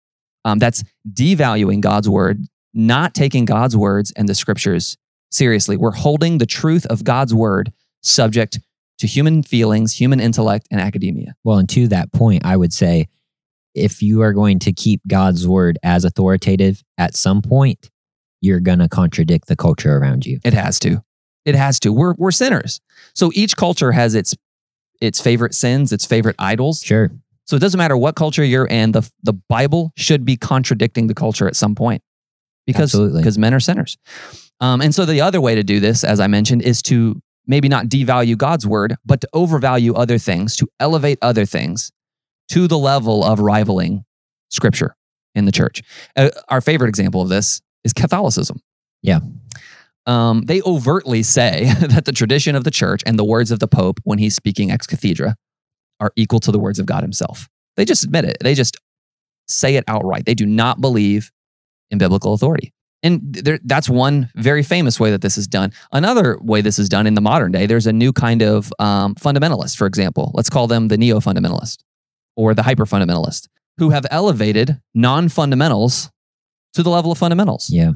[0.46, 2.42] Um, that's devaluing God's word,
[2.74, 4.98] not taking God's words and the scriptures
[5.32, 5.78] seriously.
[5.78, 8.60] We're holding the truth of God's word subject
[9.00, 11.36] to human feelings, human intellect, and academia.
[11.44, 13.08] Well, and to that point, I would say
[13.74, 17.89] if you are going to keep God's word as authoritative, at some point,
[18.43, 20.38] you're going to contradict the culture around you.
[20.43, 21.01] It has to.
[21.45, 21.93] It has to.
[21.93, 22.82] We're we're sinners.
[23.15, 24.36] So each culture has its
[25.01, 26.82] its favorite sins, its favorite idols.
[26.82, 27.10] Sure.
[27.45, 31.13] So it doesn't matter what culture you're in, the the Bible should be contradicting the
[31.13, 32.03] culture at some point.
[32.67, 33.97] Because because men are sinners.
[34.60, 37.69] Um, and so the other way to do this, as I mentioned, is to maybe
[37.69, 41.91] not devalue God's word, but to overvalue other things, to elevate other things
[42.49, 44.06] to the level of rivaling
[44.49, 44.95] scripture
[45.36, 45.82] in the church.
[46.15, 48.60] Uh, our favorite example of this is Catholicism.
[49.02, 49.19] Yeah.
[50.06, 53.67] Um, they overtly say that the tradition of the church and the words of the
[53.67, 55.36] Pope when he's speaking ex cathedra
[56.00, 57.48] are equal to the words of God himself.
[57.78, 58.38] They just admit it.
[58.41, 58.78] They just
[59.48, 60.26] say it outright.
[60.26, 61.32] They do not believe
[61.91, 62.74] in biblical authority.
[63.04, 65.74] And there, that's one very famous way that this is done.
[65.91, 69.13] Another way this is done in the modern day, there's a new kind of um,
[69.15, 70.32] fundamentalist, for example.
[70.34, 71.80] Let's call them the neo fundamentalist
[72.38, 76.10] or the hyper fundamentalist, who have elevated non fundamentals
[76.74, 77.70] to the level of fundamentals.
[77.70, 77.94] Yeah.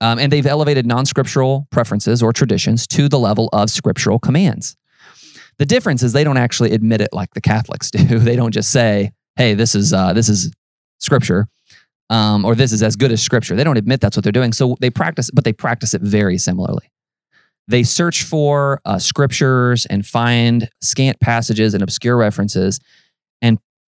[0.00, 4.76] Um, and they've elevated non scriptural preferences or traditions to the level of scriptural commands.
[5.58, 8.18] The difference is they don't actually admit it like the Catholics do.
[8.18, 10.50] they don't just say, hey, this is, uh, this is
[10.98, 11.46] scripture.
[12.10, 13.56] Um, or this is as good as scripture.
[13.56, 14.52] They don't admit that's what they're doing.
[14.52, 16.90] So they practice, but they practice it very similarly.
[17.68, 22.80] They search for uh, scriptures and find scant passages and obscure references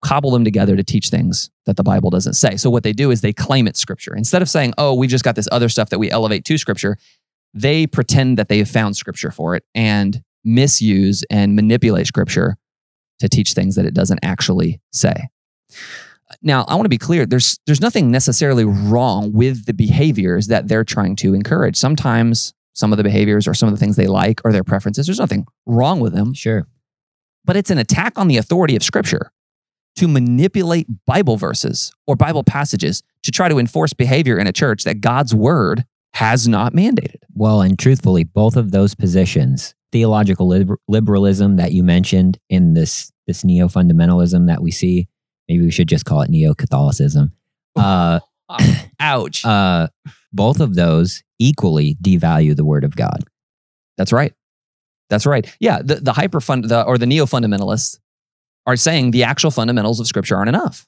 [0.04, 2.56] cobble them together to teach things that the Bible doesn't say.
[2.56, 4.14] So what they do is they claim it's scripture.
[4.14, 6.98] Instead of saying, oh, we just got this other stuff that we elevate to scripture,
[7.54, 12.56] they pretend that they have found scripture for it and misuse and manipulate scripture
[13.18, 15.28] to teach things that it doesn't actually say.
[16.42, 20.68] Now, I want to be clear, there's there's nothing necessarily wrong with the behaviors that
[20.68, 21.76] they're trying to encourage.
[21.76, 25.06] Sometimes some of the behaviors or some of the things they like or their preferences,
[25.06, 26.66] there's nothing wrong with them, Sure.
[27.44, 29.30] but it's an attack on the authority of scripture
[29.96, 34.84] to manipulate Bible verses or Bible passages to try to enforce behavior in a church
[34.84, 37.18] that God's word has not mandated.
[37.34, 43.10] Well, and truthfully, both of those positions, theological liber- liberalism that you mentioned in this
[43.26, 45.08] this neo fundamentalism that we see,
[45.48, 47.32] maybe we should just call it neo Catholicism.
[47.76, 48.20] Uh,
[49.00, 49.44] Ouch.
[49.44, 49.88] uh,
[50.32, 53.24] both of those equally devalue the word of God.
[53.98, 54.32] That's right.
[55.10, 55.52] That's right.
[55.58, 57.98] Yeah, the, the hyper fund the, or the neo fundamentalists
[58.66, 60.86] are saying the actual fundamentals of scripture aren't enough.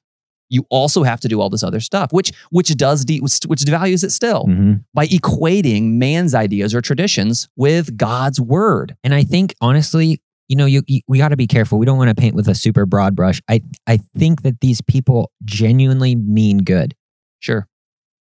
[0.49, 3.61] You also have to do all this other stuff, which which does de, which, which
[3.63, 4.85] devalues it still Mhm.
[4.95, 8.97] by equating man's ideas or traditions with God's word.
[9.03, 11.79] And I think honestly, you know, you, you we got to be careful.
[11.81, 13.43] We don't want to paint with a super broad brush.
[13.49, 16.95] I I think that these people genuinely mean good.
[17.41, 17.67] Sure.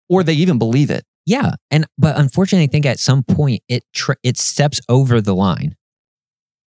[0.10, 1.04] Or they even believe it.
[1.26, 5.36] Yeah, and but unfortunately, I think at some point it tr- it steps over the
[5.36, 5.76] line.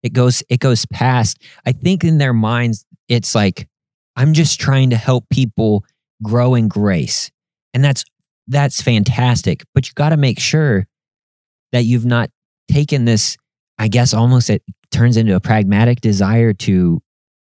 [0.06, 1.42] It goes it goes past.
[1.66, 3.68] I think in their minds, it's like
[4.16, 5.84] I'm just trying to help people
[6.22, 7.32] grow in grace,
[7.74, 8.06] and that's
[8.48, 9.64] that's fantastic.
[9.74, 10.86] But you got to make sure
[11.72, 12.30] that you've not
[12.72, 13.36] taken this.
[13.80, 17.02] I guess almost it turns into a pragmatic desire to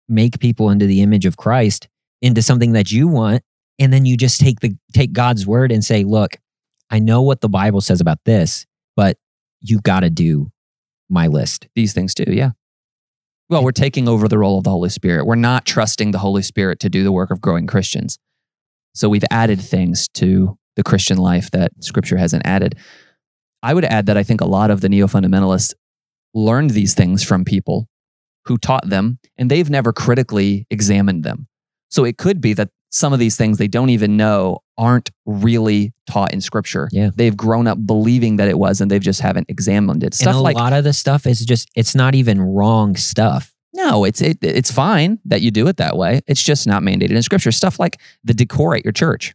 [0.09, 1.89] make people into the image of Christ
[2.23, 3.43] into something that you want,
[3.81, 6.37] and then you just take the take God's word and say, look.
[6.91, 9.17] I know what the Bible says about this, but
[9.63, 10.52] you got to do
[11.13, 11.69] my list.
[11.75, 12.51] These things too, yeah.
[13.49, 15.27] Well, we're taking over the role of the Holy Spirit.
[15.27, 18.19] We're not trusting the Holy Spirit to do the work of growing Christians.
[18.95, 22.77] So we've added things to the Christian life that scripture hasn't added.
[23.63, 25.75] I would add that I think a lot of the neo fundamentalists
[26.35, 27.89] learned these things from people
[28.47, 31.47] who taught them and they've never critically examined them.
[31.91, 35.93] So it could be that some of these things they don't even know aren't really
[36.07, 36.89] taught in scripture.
[36.93, 37.11] Yeah.
[37.15, 40.15] They've grown up believing that it was and they've just haven't examined it.
[40.15, 43.53] Stuff and a like lot of the stuff is just, it's not even wrong stuff.
[43.73, 46.21] no, it's it, it's fine that you do it that way.
[46.27, 47.51] It's just not mandated in scripture.
[47.51, 49.35] Stuff like the decor at your church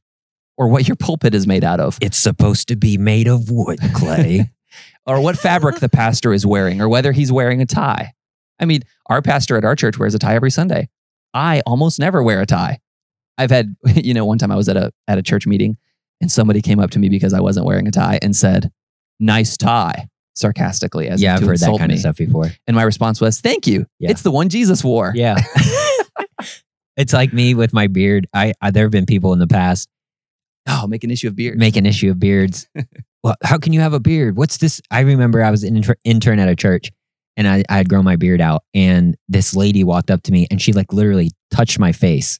[0.56, 3.80] or what your pulpit is made out of It's supposed to be made of wood,
[3.94, 4.52] Clay.
[5.08, 8.14] or what fabric the pastor is wearing or whether he's wearing a tie.
[8.60, 10.90] I mean, our pastor at our church wears a tie every Sunday.
[11.34, 12.80] I almost never wear a tie.
[13.38, 15.78] I've had, you know, one time I was at a at a church meeting
[16.22, 18.72] and somebody came up to me because I wasn't wearing a tie and said,
[19.20, 21.96] "Nice tie," sarcastically as yeah, I've heard that kind me.
[21.96, 22.52] of stuff before.
[22.66, 23.86] And my response was, "Thank you.
[24.00, 24.12] Yeah.
[24.12, 25.38] It's the one Jesus wore." Yeah.
[26.98, 28.28] it's like me with my beard.
[28.34, 29.90] I, I there have been people in the past
[30.68, 31.58] Oh, make an issue of beard.
[31.58, 32.68] make an issue of beards.
[33.24, 34.36] well, how can you have a beard?
[34.36, 34.82] What's this?
[34.92, 36.92] I remember I was an inter- intern at a church
[37.38, 40.48] and I, I had grown my beard out and this lady walked up to me
[40.52, 42.40] and she like literally touched my face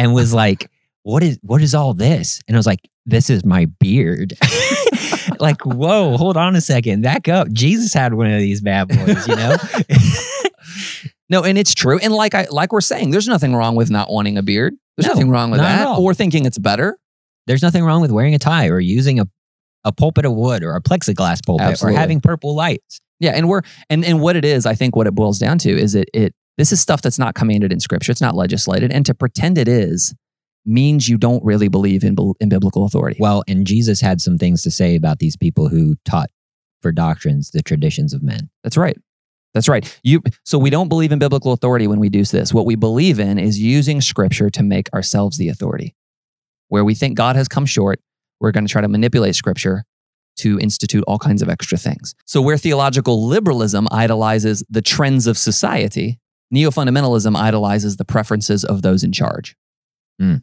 [0.00, 0.70] and was like,
[1.02, 2.40] what is, what is all this?
[2.48, 4.34] And I was like, this is my beard.
[5.38, 7.02] like, whoa, hold on a second.
[7.02, 7.50] Back up.
[7.52, 9.56] Jesus had one of these bad boys, you know?
[11.30, 11.98] No, and it's true.
[12.00, 14.74] And like I like we're saying, there's nothing wrong with not wanting a beard.
[14.96, 15.86] There's No, nothing wrong with that.
[15.96, 16.98] Or thinking it's better.
[17.46, 19.26] There's nothing wrong with wearing a tie or using a,
[19.84, 21.96] a pulpit of wood or a plexiglass pulpit Absolutely.
[21.96, 23.00] or having purple lights.
[23.20, 25.70] Yeah, and we're and and what it is, I think what it boils down to
[25.70, 28.12] is it it this is stuff that's not commanded in scripture.
[28.12, 30.14] It's not legislated, and to pretend it is
[30.66, 33.16] means you don't really believe in in biblical authority.
[33.18, 36.30] Well, and Jesus had some things to say about these people who taught
[36.82, 38.50] for doctrines the traditions of men.
[38.62, 38.96] That's right.
[39.54, 39.98] That's right.
[40.02, 42.54] You so we don't believe in biblical authority when we do this.
[42.54, 45.96] What we believe in is using scripture to make ourselves the authority.
[46.68, 48.00] Where we think God has come short,
[48.38, 49.84] we're going to try to manipulate scripture
[50.36, 52.14] to institute all kinds of extra things.
[52.26, 59.04] So where theological liberalism idolizes the trends of society, neo-fundamentalism idolizes the preferences of those
[59.04, 59.56] in charge.
[60.18, 60.36] Hmm.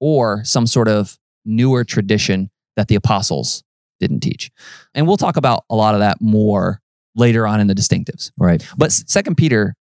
[0.00, 3.62] Or some sort of newer tradition that the apostles
[3.98, 4.50] didn't teach.
[4.94, 6.80] And we'll talk about a lot of that more
[7.14, 8.30] later on in the distinctives.
[8.38, 8.66] Right.
[8.76, 9.74] But Second Peter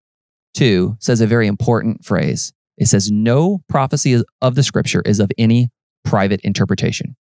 [0.55, 2.53] 2 says a very important phrase.
[2.77, 5.71] It says, No prophecy of the scripture is of any
[6.05, 7.17] private interpretation.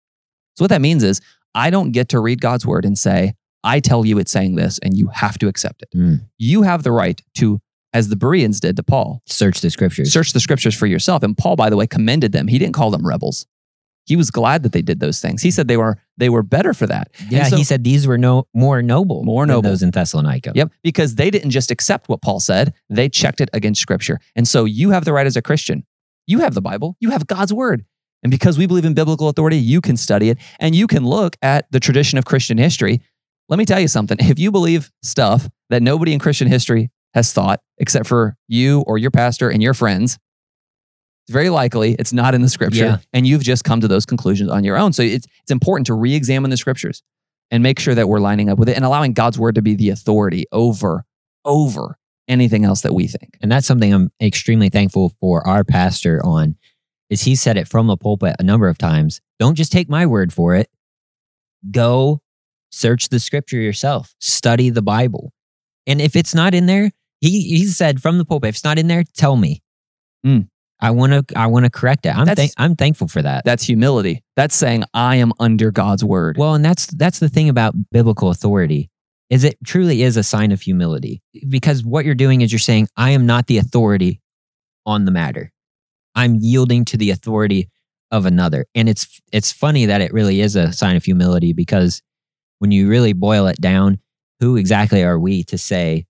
[0.57, 1.21] So, what that means is
[1.55, 3.35] I don't get to read God's word and say,
[3.65, 5.89] I tell you it's saying this and you have to accept it.
[5.97, 6.21] Mm.
[6.39, 7.61] You have the right to,
[7.97, 10.13] as the Bereans did to Paul, Search the scriptures.
[10.13, 11.23] search the scriptures for yourself.
[11.23, 12.47] And Paul, by the way, commended them.
[12.49, 13.47] He didn't call them rebels.
[14.05, 15.43] He was glad that they did those things.
[15.43, 17.07] He said they were they were better for that.
[17.29, 19.71] Yeah, so- he said these were no more noble, More than noble.
[19.71, 20.53] those in Thessalonica.
[20.55, 24.21] Yep, because they didn't just accept what Paul said, they checked it against scripture.
[24.37, 25.85] And so you have the right as a Christian.
[26.29, 27.85] You have the Bible, you have God's word.
[28.23, 31.37] And because we believe in biblical authority, you can study it and you can look
[31.43, 33.01] at the tradition of Christian history.
[33.49, 34.19] Let me tell you something.
[34.33, 38.99] If you believe stuff that nobody in Christian history has thought, except for you or
[38.99, 40.19] your pastor and your friends,
[41.25, 42.85] it's very likely it's not in the scripture.
[42.85, 42.99] Yeah.
[43.15, 44.93] And you've just come to those conclusions on your own.
[44.93, 47.03] So it's, it's important to re examine the scriptures
[47.51, 49.75] and make sure that we're lining up with it and allowing God's word to be
[49.75, 51.05] the authority over,
[51.45, 51.97] over
[52.29, 53.39] anything else that we think.
[53.41, 56.57] And that's something I'm extremely thankful for our pastor on
[57.09, 59.23] is he said it from the pulpit a number of times.
[59.39, 60.69] Don't just take my word for it.
[61.71, 62.21] Go
[62.71, 64.15] search the scripture yourself.
[64.21, 65.33] Study the Bible.
[65.87, 66.91] And if it's not in there,
[67.29, 69.63] he he said from the pulpit, if it's not in there, tell me.
[70.25, 70.49] Mm.
[70.81, 72.17] I want to I want to correct it.
[72.17, 73.45] I'm thank I'm thankful for that.
[73.45, 74.23] That's humility.
[74.37, 76.37] That's saying, I am under God's word.
[76.39, 78.91] Well, and that's that's the thing about biblical authority
[79.31, 82.89] is it truly is a sign of humility because what you're doing is you're saying
[82.97, 84.21] I am not the authority
[84.85, 85.53] on the matter.
[86.15, 87.71] I'm yielding to the authority
[88.11, 88.67] of another.
[88.75, 92.03] And it's it's funny that it really is a sign of humility because
[92.59, 93.99] when you really boil it down,
[94.41, 96.06] who exactly are we to say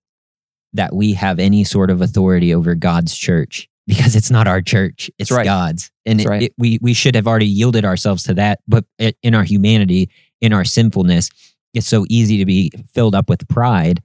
[0.77, 3.69] that we have any sort of authority over God's church?
[3.87, 5.45] Because it's not our church, it's right.
[5.45, 5.91] God's.
[6.05, 6.41] And it- right.
[6.43, 8.59] it- we, we should have already yielded ourselves to that.
[8.67, 8.83] But
[9.23, 10.09] in our humanity,
[10.41, 11.29] in our sinfulness,
[11.73, 14.01] it's so easy to be filled up with pride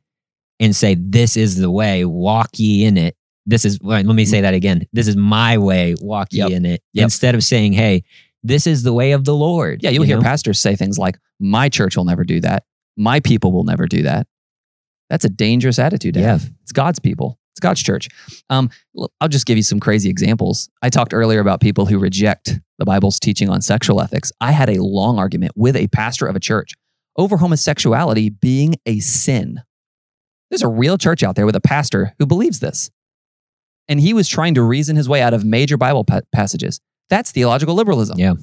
[0.60, 3.16] and say, This is the way, walk ye in it.
[3.44, 4.42] This is, let me say mm.
[4.42, 4.86] that again.
[4.92, 6.50] This is my way, walk Yep.
[6.50, 6.82] ye in it.
[6.92, 7.02] Yep.
[7.04, 8.04] Instead of saying, Hey,
[8.44, 9.82] this is the way of the Lord.
[9.82, 10.22] yeah, you'll you hear know?
[10.22, 12.62] pastors say things like, My church will never do that.
[12.96, 14.28] My people will never do that.
[15.12, 16.26] That's a dangerous attitude to Yeah.
[16.28, 16.50] have.
[16.62, 17.38] It's God's people.
[17.52, 18.08] It's God's church.
[18.48, 18.70] Um,
[19.20, 20.70] I'll just give you some crazy examples.
[20.80, 24.32] I talked earlier about people who reject the Bible's teaching on sexual ethics.
[24.40, 26.72] I had a long argument with a pastor of a church
[27.18, 29.60] over homosexuality being a sin.
[30.50, 32.90] There's a real church out there with a pastor who believes this.
[33.88, 36.80] And he was trying to reason his way out of major Bible pa- passages.
[37.10, 38.18] That's theological liberalism.
[38.18, 38.34] Yeah.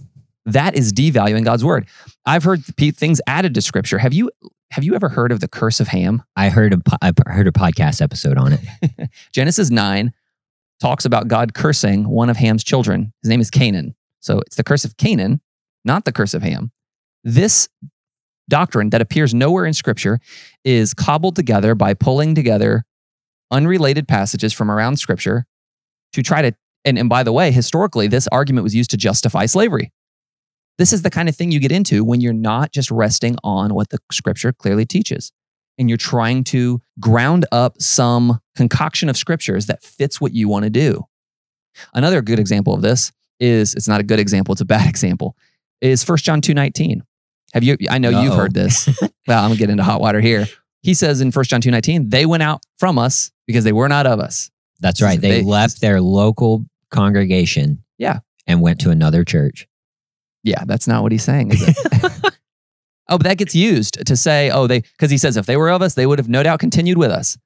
[0.46, 1.88] That is devaluing God's word.
[2.28, 3.98] I've heard pe- things added to scripture.
[3.98, 4.30] Have you
[4.72, 6.24] have you ever heard of the curse of Ham?
[6.36, 9.10] I heard a I heard a podcast episode on it.
[9.34, 10.14] Genesis 9
[10.80, 13.12] talks about God cursing one of Ham's children.
[13.22, 13.96] His name is Canaan.
[14.20, 15.42] So it's the curse of Canaan,
[15.84, 16.72] not the curse of Ham.
[17.24, 17.68] This
[18.48, 20.20] doctrine that appears nowhere in scripture
[20.64, 22.86] is cobbled together by pulling together
[23.52, 25.46] unrelated passages from around scripture
[26.14, 26.54] to try to
[26.86, 29.92] and, and by the way, historically, this argument was used to justify slavery.
[30.80, 33.74] This is the kind of thing you get into when you're not just resting on
[33.74, 35.32] what the scripture clearly teaches
[35.78, 40.64] and you're trying to ground up some concoction of scriptures that fits what you want
[40.64, 41.04] to do.
[41.94, 43.12] Another good example of this
[43.42, 45.36] is it's not a good example, it's a bad example.
[45.82, 47.02] Is 1 John 2:19.
[47.54, 48.88] Have you I know you've heard this.
[49.28, 50.48] well, I'm going to get into hot water here.
[50.82, 54.06] He says in 1 John 2:19, they went out from us because they were not
[54.08, 54.50] of us.
[54.80, 55.20] That's right.
[55.20, 57.84] They, They- left their local congregation.
[57.98, 58.20] Yeah.
[58.48, 59.69] And went to another church.
[60.50, 61.78] Yeah, that's not what he's saying, is it?
[63.08, 65.70] oh, but that gets used to say, oh, they, because he says if they were
[65.70, 67.38] of us, they would have no doubt continued with us.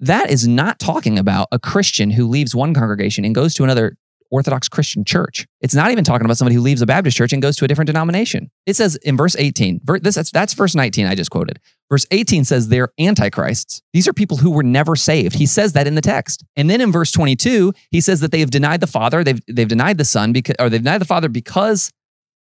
[0.00, 3.96] That is not talking about a Christian who leaves one congregation and goes to another
[4.30, 5.46] Orthodox Christian church.
[5.60, 7.68] It's not even talking about somebody who leaves a Baptist church and goes to a
[7.68, 8.50] different denomination.
[8.66, 11.58] It says in verse 18, ver- this, that's, that's verse 19 I just quoted.
[11.90, 13.82] Verse 18 says they're antichrists.
[13.92, 15.34] These are people who were never saved.
[15.34, 16.44] He says that in the text.
[16.56, 19.68] And then in verse 22, he says that they have denied the Father, they've, they've
[19.68, 21.90] denied the Son, because, or they've denied the Father because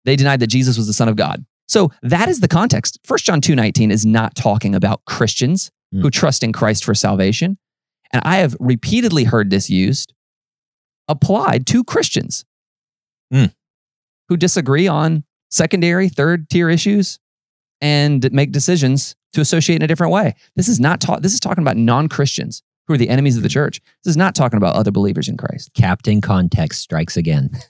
[0.08, 1.46] they denied that Jesus was the Son of God.
[1.68, 2.98] So that is the context.
[3.06, 6.02] 1 John 2:19 is not talking about Christians Hmm.
[6.02, 7.58] who trust in Christ for salvation.
[8.12, 10.14] And I have repeatedly heard this used
[11.08, 12.44] applied to Christians
[13.32, 13.46] Hmm.
[14.30, 17.20] who disagree on secondary, third tier issues
[17.82, 20.36] and make decisions to associate in a different way.
[20.56, 21.22] This is not taught.
[21.22, 23.80] This is talking about non-Christians who are the enemies of the church.
[24.04, 25.72] This is not talking about other believers in Christ.
[25.74, 27.50] Captain Context strikes again.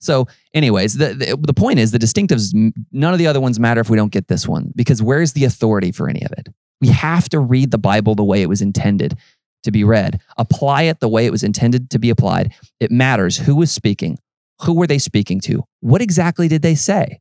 [0.00, 2.52] So, anyways, the, the the point is the distinctives.
[2.92, 5.44] None of the other ones matter if we don't get this one because where's the
[5.44, 6.48] authority for any of it?
[6.80, 9.18] We have to read the Bible the way it was intended
[9.64, 10.20] to be read.
[10.36, 12.54] Apply it the way it was intended to be applied.
[12.78, 14.18] It matters who was speaking,
[14.62, 17.20] who were they speaking to, what exactly did they say,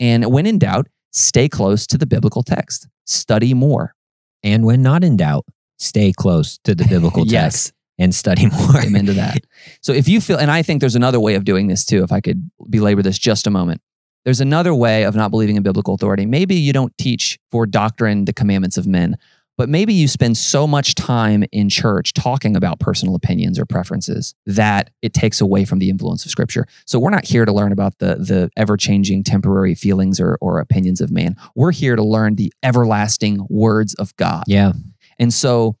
[0.00, 2.88] and when in doubt, stay close to the biblical text.
[3.06, 3.94] Study more.
[4.42, 5.46] And when not in doubt,
[5.78, 7.32] stay close to the biblical text.
[7.32, 8.80] Yes, and study more.
[8.80, 9.38] Amen to that.
[9.80, 12.12] So if you feel, and I think there's another way of doing this too, if
[12.12, 13.80] I could belabor this just a moment.
[14.24, 16.26] There's another way of not believing in biblical authority.
[16.26, 19.16] Maybe you don't teach for doctrine the commandments of men,
[19.56, 24.34] but maybe you spend so much time in church talking about personal opinions or preferences
[24.44, 26.66] that it takes away from the influence of scripture.
[26.86, 30.58] So we're not here to learn about the, the ever changing temporary feelings or, or
[30.58, 31.36] opinions of man.
[31.54, 34.42] We're here to learn the everlasting words of God.
[34.48, 34.72] Yeah.
[35.20, 35.76] And so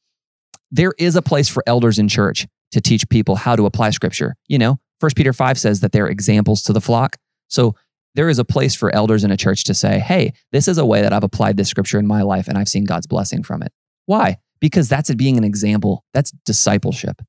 [0.76, 4.36] there is a place for elders in church to teach people how to apply scripture.
[4.46, 7.16] You know, First Peter 5 says that they're examples to the flock.
[7.48, 7.74] So
[8.14, 10.86] there is a place for elders in a church to say, hey, this is a
[10.86, 13.62] way that I've applied this scripture in my life and I've seen God's blessing from
[13.62, 13.72] it.
[14.06, 14.36] Why?
[14.60, 16.04] Because that's it being an example.
[16.14, 17.22] That's discipleship.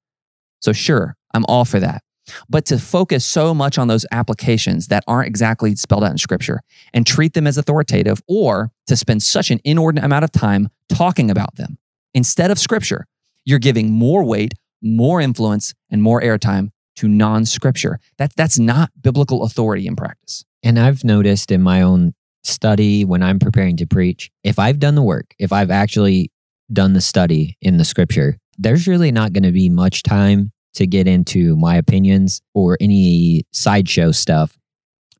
[0.62, 2.04] So, sure, I'm all for that.
[2.50, 6.62] But to focus so much on those applications that aren't exactly spelled out in scripture
[6.94, 11.32] and treat them as authoritative, or to spend such an inordinate amount of time talking
[11.32, 11.78] about them
[12.14, 13.06] instead of scripture,
[13.48, 17.98] you're giving more weight, more influence, and more airtime to non scripture.
[18.18, 20.44] That, that's not biblical authority in practice.
[20.64, 24.96] And I've noticed in my own study when I'm preparing to preach, if I've done
[24.96, 26.30] the work, if I've actually
[26.74, 30.86] done the study in the scripture, there's really not going to be much time to
[30.86, 34.58] get into my opinions or any sideshow stuff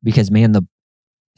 [0.02, 0.62] because man the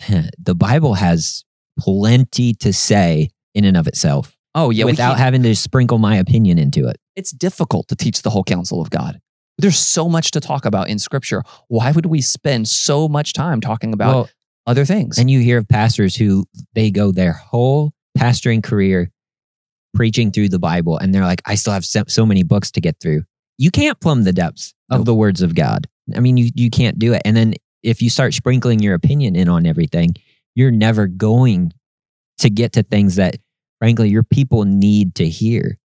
[0.38, 1.44] the Bible has
[1.78, 4.84] plenty to say in and of itself Oh, yeah.
[4.84, 6.96] without having to sprinkle my opinion into it.
[7.16, 9.20] it's difficult to teach the whole counsel of God.
[9.58, 11.42] There's so much to talk about in scripture.
[11.68, 14.30] Why would we spend so much time talking about Well,
[14.66, 15.18] other things?
[15.18, 19.10] And you hear of pastors who they go their whole pastoring career
[19.94, 22.96] preaching through the Bible, and they're like, I still have so, many books to get
[23.00, 23.24] through.
[23.58, 25.86] You can't plumb the depths of the words of God.
[26.16, 27.22] I mean, you, you can't do it.
[27.24, 30.14] And then if you start sprinkling your opinion in on everything,
[30.54, 31.72] you're never going
[32.38, 33.36] to get to things that,
[33.80, 35.78] frankly, your people need to hear.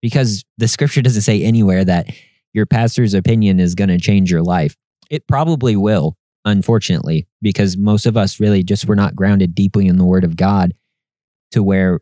[0.00, 2.10] Because the scripture doesn't say anywhere that
[2.52, 4.76] your pastor's opinion is going to change your life.
[5.10, 9.96] It probably will, unfortunately, because most of us really just were not grounded deeply in
[9.96, 10.72] the word of God
[11.52, 12.00] to where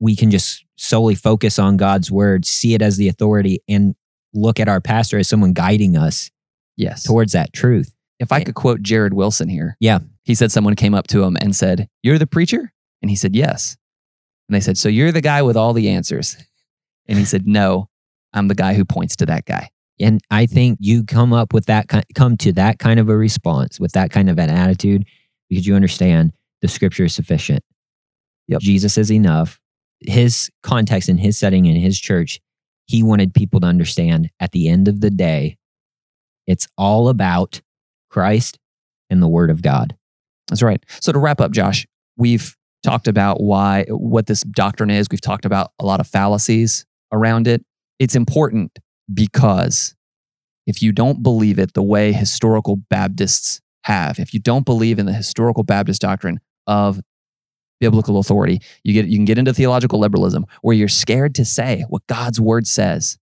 [0.00, 3.94] we can just solely focus on God's word, see it as the authority, and
[4.34, 6.30] look at our pastor as someone guiding us
[6.76, 7.04] yes.
[7.04, 7.94] towards that truth.
[8.18, 9.76] If I could quote Jared Wilson here.
[9.80, 10.00] Yeah.
[10.24, 12.72] He said someone came up to him and said, You're the preacher?
[13.02, 13.76] And he said, Yes.
[14.48, 16.36] And they said, So you're the guy with all the answers?
[17.06, 17.88] And he said, No,
[18.32, 19.70] I'm the guy who points to that guy.
[20.00, 23.78] And I think you come up with that, come to that kind of a response
[23.78, 25.04] with that kind of an attitude
[25.48, 26.32] because you understand
[26.62, 27.62] the scripture is sufficient.
[28.48, 28.60] Yep.
[28.60, 29.60] Jesus is enough.
[30.00, 32.40] His context in his setting in his church,
[32.86, 35.56] he wanted people to understand at the end of the day,
[36.46, 37.62] it's all about
[38.10, 38.58] Christ
[39.08, 39.96] and the word of God.
[40.48, 40.84] That's right.
[41.00, 41.86] So to wrap up, Josh,
[42.16, 45.08] we've talked about why what this doctrine is.
[45.10, 47.64] We've talked about a lot of fallacies around it.
[47.98, 48.78] It's important
[49.12, 49.94] because
[50.66, 55.06] if you don't believe it the way historical Baptists have, if you don't believe in
[55.06, 57.00] the historical Baptist doctrine of
[57.80, 61.84] biblical authority, you get you can get into theological liberalism where you're scared to say
[61.88, 63.18] what God's word says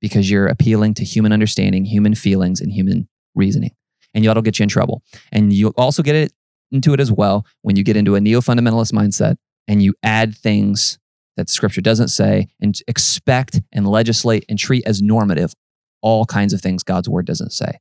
[0.00, 3.72] because you're appealing to human understanding, human feelings, and human reasoning.
[4.14, 5.02] And that'll get you in trouble.
[5.32, 6.32] And you also get it
[6.70, 10.36] into it as well when you get into a neo fundamentalist mindset and you add
[10.36, 10.98] things
[11.36, 15.52] that scripture doesn't say and expect and legislate and treat as normative
[16.02, 17.78] all kinds of things God's word doesn't say.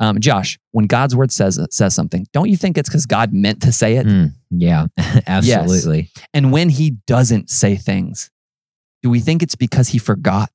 [0.00, 3.62] Um, Josh, when God's word says says something, don't you think it's because God meant
[3.62, 4.06] to say it?
[4.06, 4.86] Hmm, yeah,
[5.26, 6.10] absolutely.
[6.32, 8.30] And when He doesn't say things,
[9.02, 10.50] do we think it's because He forgot?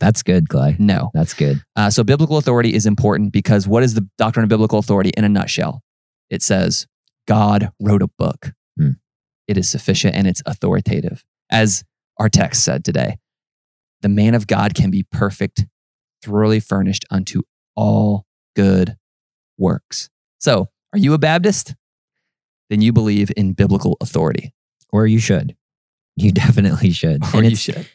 [0.00, 0.76] That's good, Clay.
[0.78, 1.10] No.
[1.14, 1.62] That's good.
[1.76, 5.24] Uh, so biblical authority is important because what is the doctrine of biblical authority in
[5.24, 5.82] a nutshell?
[6.30, 6.86] It says
[7.26, 8.52] God wrote a book.
[8.78, 8.90] Hmm.
[9.48, 11.24] It is sufficient and it's authoritative.
[11.50, 11.84] As
[12.18, 13.18] our text said today,
[14.02, 15.66] the man of God can be perfect,
[16.22, 17.42] thoroughly furnished unto
[17.76, 18.24] all
[18.56, 18.96] good
[19.58, 20.08] works.
[20.38, 21.74] So, are you a Baptist?
[22.70, 24.54] Then you believe in biblical authority,
[24.92, 25.56] Or you should.
[26.16, 27.22] You definitely should.
[27.24, 27.86] or And you it's, should.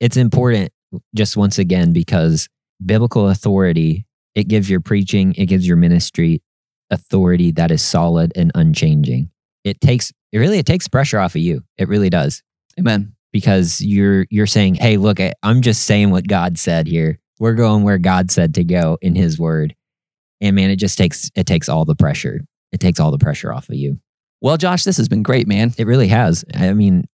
[0.00, 0.72] it's important
[1.14, 2.48] just once again because
[2.84, 6.42] biblical authority it gives your preaching it gives your ministry
[6.90, 9.30] authority that is solid and unchanging.
[9.64, 11.62] It takes it really it takes pressure off of you.
[11.78, 12.42] It really does.
[12.78, 13.14] Amen.
[13.32, 17.18] because you're you're saying hey look i'm just saying what god said here.
[17.38, 19.74] We're going where god said to go in his word.
[20.40, 22.40] And man it just takes it takes all the pressure.
[22.72, 23.98] It takes all the pressure off of you.
[24.40, 25.74] Well, Josh, this has been great, man.
[25.76, 26.44] it really has.
[26.54, 27.06] I mean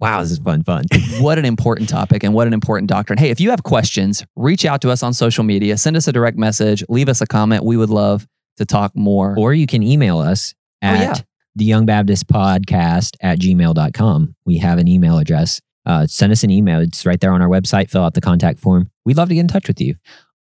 [0.00, 0.84] wow this is fun fun.
[1.20, 3.18] What an important topic and what an important doctrine.
[3.18, 6.12] Hey, if you have questions, reach out to us on social media, send us a
[6.12, 7.62] direct message, leave us a comment.
[7.64, 8.26] We would love
[8.56, 9.34] to talk more.
[9.38, 11.14] or you can email us Oh, at yeah.
[11.56, 16.50] the young baptist podcast at gmail.com we have an email address uh, send us an
[16.50, 16.78] email.
[16.80, 17.88] It's right there on our website.
[17.90, 18.90] Fill out the contact form.
[19.06, 19.94] We'd love to get in touch with you.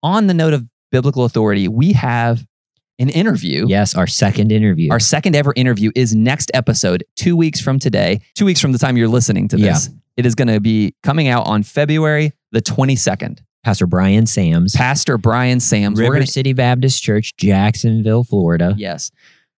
[0.01, 2.43] On the note of biblical authority, we have
[2.97, 3.68] an interview.
[3.70, 4.91] Yes, our second interview.
[4.91, 8.80] Our second ever interview is next episode, two weeks from today, two weeks from the
[8.80, 9.89] time you're listening to this.
[10.18, 13.39] It is going to be coming out on February the 22nd.
[13.68, 15.99] Pastor Brian Sams, Pastor Brian Sams.
[15.99, 18.74] River We're gonna, City Baptist Church, Jacksonville, Florida.
[18.78, 19.11] yes.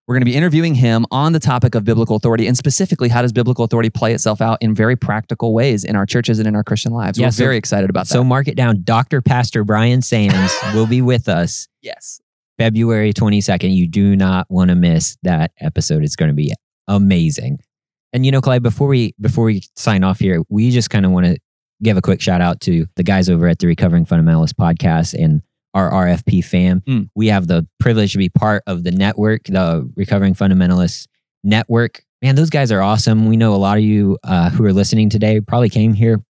[0.08, 3.22] We're going to be interviewing him on the topic of biblical authority and specifically how
[3.22, 6.56] does biblical authority play itself out in very practical ways in our churches and in
[6.56, 7.20] our Christian lives.
[7.20, 8.14] Yeah, We're so- very excited about that.
[8.14, 8.84] So mark it down.
[8.84, 9.22] Dr.
[9.22, 12.22] Pastor Brian Sams will be with us yes.
[12.58, 13.76] February 22nd.
[13.76, 16.06] You do not want to miss that episode.
[16.06, 16.54] It's going to be
[16.88, 17.60] amazing.
[18.14, 21.12] And you know, Clay, before we before we sign off here, we just kind of
[21.12, 21.38] want to
[21.84, 25.42] give a quick shout out to the guys over at the Recovering Fundamentalist podcast and
[25.74, 26.82] our RFP fam.
[26.82, 27.10] Mm.
[27.16, 31.08] We have the privilege to be part of the network, the Recovering Fundamentalist
[31.44, 32.04] network.
[32.22, 33.28] Man, those guys are awesome.
[33.28, 36.22] We know a lot of you uh, who are listening today probably came here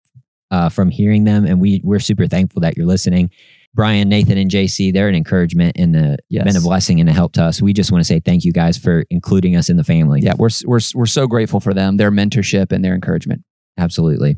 [0.52, 3.30] uh, from hearing them, and we we're super thankful that you're listening.
[3.74, 6.46] Brian, Nathan, and JC, they're an encouragement and a, Yes.
[6.46, 7.62] been a blessing and a help to us.
[7.62, 10.22] We just want to say thank you guys for including us in the family.
[10.22, 13.44] Yeah, we're, we're, we're so grateful for them, their mentorship and their encouragement.
[13.78, 14.38] Absolutely.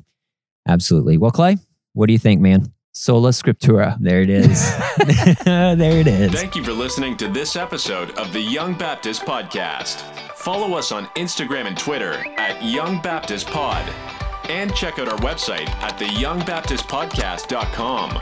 [0.70, 1.18] Absolutely.
[1.18, 1.58] Well, Clay,
[1.94, 2.72] what do you think, man?
[2.92, 3.98] Sola Scriptura.
[4.00, 4.72] There it is.
[5.46, 6.32] there it is.
[6.32, 10.02] Thank you for listening to this episode of the Young Baptist Podcast.
[10.36, 13.92] Follow us on Instagram and Twitter at Young Baptist Pod.
[14.48, 18.22] And check out our website at theyoungbaptistpodcast.com.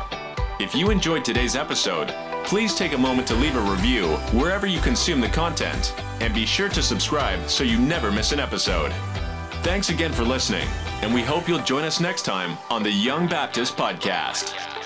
[0.59, 4.79] If you enjoyed today's episode, please take a moment to leave a review wherever you
[4.79, 5.93] consume the content.
[6.21, 8.93] And be sure to subscribe so you never miss an episode.
[9.63, 10.67] Thanks again for listening,
[11.01, 14.76] and we hope you'll join us next time on the Young Baptist Podcast.